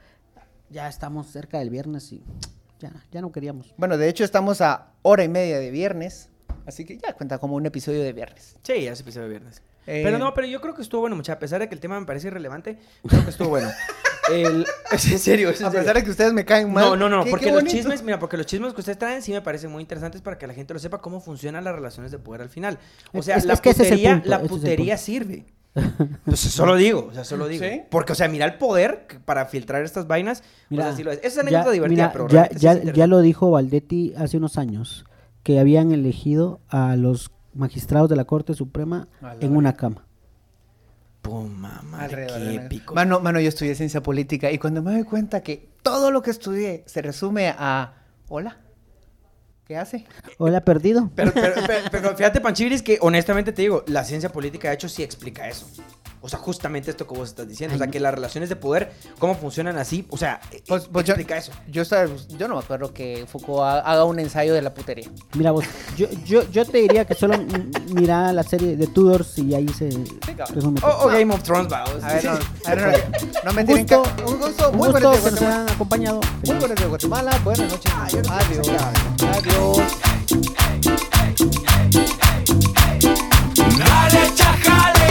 ya 0.70 0.88
estamos 0.88 1.26
cerca 1.30 1.58
del 1.58 1.68
viernes 1.70 2.10
y 2.10 2.24
ya, 2.80 2.90
ya 3.12 3.20
no 3.20 3.30
queríamos. 3.30 3.74
Bueno, 3.76 3.98
de 3.98 4.08
hecho, 4.08 4.24
estamos 4.24 4.60
a 4.62 4.92
hora 5.02 5.22
y 5.24 5.28
media 5.28 5.58
de 5.60 5.70
viernes. 5.70 6.30
Así 6.66 6.84
que 6.86 6.96
ya 6.96 7.12
cuenta 7.12 7.38
como 7.38 7.54
un 7.56 7.66
episodio 7.66 8.02
de 8.02 8.12
viernes. 8.14 8.56
Sí, 8.62 8.82
ya 8.82 8.96
se 8.96 9.02
episodio 9.02 9.24
de 9.24 9.30
viernes. 9.30 9.62
Eh, 9.86 10.02
Pero 10.04 10.18
no, 10.18 10.32
pero 10.32 10.46
yo 10.46 10.60
creo 10.60 10.74
que 10.74 10.82
estuvo 10.82 11.00
bueno, 11.00 11.16
mucha. 11.16 11.32
A 11.32 11.38
pesar 11.38 11.60
de 11.60 11.68
que 11.68 11.74
el 11.74 11.80
tema 11.80 11.98
me 11.98 12.06
parece 12.06 12.28
irrelevante, 12.28 12.78
creo 13.06 13.24
que 13.24 13.30
estuvo 13.30 13.48
bueno. 13.48 13.68
El- 14.32 14.64
es 14.92 15.10
en 15.10 15.18
serio, 15.18 15.50
es 15.50 15.60
en 15.60 15.66
A 15.66 15.70
pesar 15.72 15.96
de 15.96 16.04
que 16.04 16.10
ustedes 16.10 16.32
me 16.32 16.44
caen 16.44 16.72
mal. 16.72 16.84
No, 16.84 16.96
no, 16.96 17.08
no, 17.08 17.24
qué- 17.24 17.30
porque 17.30 17.46
qué 17.46 17.52
los 17.52 17.64
chismes, 17.64 18.02
mira, 18.04 18.20
porque 18.20 18.36
los 18.36 18.46
chismes 18.46 18.72
que 18.72 18.80
ustedes 18.80 18.96
traen 18.98 19.20
sí 19.22 19.32
me 19.32 19.42
parecen 19.42 19.72
muy 19.72 19.80
interesantes 19.82 20.20
para 20.22 20.38
que 20.38 20.46
la 20.46 20.54
gente 20.54 20.72
lo 20.72 20.78
sepa 20.78 20.98
cómo 21.00 21.20
funcionan 21.20 21.64
las 21.64 21.74
relaciones 21.74 22.12
de 22.12 22.18
poder 22.20 22.42
al 22.42 22.48
final. 22.48 22.78
O 23.12 23.22
sea, 23.22 23.36
es- 23.36 23.44
la 23.44 23.54
es 23.54 23.60
que 23.60 23.70
ese 23.70 23.82
es 23.82 23.88
el 23.90 23.96
putería, 23.96 24.12
punto, 24.14 24.28
la 24.30 24.36
ese 24.36 24.44
es 24.46 24.52
el 24.52 24.58
putería 24.58 24.96
sirve. 24.96 25.44
Entonces, 25.74 26.52
solo 26.52 26.76
digo, 26.76 27.08
o 27.10 27.14
sea, 27.14 27.24
solo 27.24 27.48
digo. 27.48 27.64
¿Sí? 27.64 27.82
Porque, 27.90 28.12
o 28.12 28.14
sea, 28.14 28.28
mira 28.28 28.44
el 28.44 28.54
poder 28.54 29.06
para 29.24 29.46
filtrar 29.46 29.82
estas 29.82 30.06
vainas. 30.06 30.44
Mira, 30.68 30.84
o 30.84 30.86
sea, 30.88 30.96
sí 30.96 31.02
lo 31.02 31.10
es. 31.10 31.18
Esa 31.18 31.26
es 31.26 31.38
anécdota 31.38 31.64
ya- 31.66 31.72
divertida, 31.72 31.96
mira, 32.08 32.12
pero 32.12 32.28
ya, 32.28 32.48
ya, 32.50 32.80
ya 32.80 33.06
lo 33.08 33.20
dijo 33.22 33.50
Valdetti 33.50 34.14
hace 34.16 34.36
unos 34.36 34.56
años, 34.58 35.04
que 35.42 35.58
habían 35.58 35.90
elegido 35.90 36.60
a 36.68 36.94
los 36.94 37.32
magistrados 37.54 38.08
de 38.08 38.16
la 38.16 38.24
Corte 38.24 38.54
Suprema 38.54 39.08
en 39.40 39.56
una 39.56 39.74
cama. 39.74 40.06
Pum, 41.22 41.48
mamá, 41.48 42.08
qué 42.08 42.54
épico. 42.54 42.94
Mano, 42.94 43.20
mano, 43.20 43.38
yo 43.38 43.48
estudié 43.48 43.74
ciencia 43.74 44.02
política 44.02 44.50
y 44.50 44.58
cuando 44.58 44.82
me 44.82 44.92
doy 44.92 45.04
cuenta 45.04 45.40
que 45.40 45.68
todo 45.82 46.10
lo 46.10 46.20
que 46.20 46.30
estudié 46.30 46.82
se 46.86 47.00
resume 47.00 47.54
a 47.56 47.94
hola. 48.28 48.58
¿Qué 49.64 49.76
hace? 49.76 50.04
Hola, 50.38 50.64
perdido. 50.64 51.10
Pero, 51.14 51.32
pero, 51.32 51.54
pero, 51.66 51.84
pero 51.90 52.16
fíjate, 52.16 52.40
Panchiris, 52.40 52.82
que 52.82 52.98
honestamente 53.00 53.52
te 53.52 53.62
digo, 53.62 53.84
la 53.86 54.02
ciencia 54.02 54.32
política 54.32 54.68
de 54.68 54.74
hecho 54.74 54.88
sí 54.88 55.04
explica 55.04 55.48
eso. 55.48 55.68
O 56.24 56.28
sea, 56.28 56.38
justamente 56.38 56.90
esto 56.90 57.06
que 57.06 57.14
vos 57.14 57.28
estás 57.28 57.48
diciendo. 57.48 57.74
O 57.74 57.78
sea, 57.78 57.88
que 57.88 57.98
las 57.98 58.14
relaciones 58.14 58.48
de 58.48 58.54
poder, 58.54 58.92
cómo 59.18 59.34
funcionan 59.34 59.76
así. 59.76 60.06
O 60.08 60.16
sea, 60.16 60.40
e, 60.52 60.62
pues, 60.66 60.88
pues 60.90 61.08
explica 61.08 61.36
eso. 61.36 61.52
Yo, 61.68 61.82
no 62.48 62.54
me 62.54 62.60
acuerdo 62.60 62.94
que 62.94 63.26
Foucault 63.26 63.60
haga 63.84 64.04
un 64.04 64.20
ensayo 64.20 64.54
de 64.54 64.62
la 64.62 64.72
putería. 64.72 65.10
Mira 65.34 65.50
vos, 65.50 65.64
yo, 65.96 66.06
yo, 66.24 66.48
yo 66.50 66.64
te 66.64 66.78
diría 66.78 67.04
que 67.04 67.14
solo 67.14 67.36
mira 67.88 68.32
la 68.32 68.44
serie 68.44 68.76
de 68.76 68.86
Tudors 68.86 69.36
y 69.38 69.54
ahí 69.54 69.68
se 69.68 69.90
resume. 70.54 70.80
Oh, 70.82 70.86
o, 70.86 71.06
oh, 71.06 71.08
Game 71.08 71.34
of 71.34 71.42
Thrones, 71.42 71.72
va. 71.72 71.82
A 71.82 71.92
ver, 71.92 72.24
no, 72.24 72.30
a 72.66 72.74
ver, 72.74 73.10
no, 73.44 73.52
me 73.52 73.64
tienen. 73.64 73.86
Un 74.26 74.38
gusto, 74.38 74.72
muy 74.72 74.90
buenas 74.90 75.24
noches. 75.24 75.40
nos 75.40 75.72
acompañado. 75.72 76.20
Muy 76.46 76.56
buenas 76.56 76.78
de 76.78 76.86
Guatemala, 76.86 77.40
buenas 77.42 77.70
noches. 77.70 77.92
Ah, 77.94 78.06
Adiós. 78.06 78.68
Adiós. 79.22 79.78
Dale, 83.78 84.34
chajale. 84.34 85.01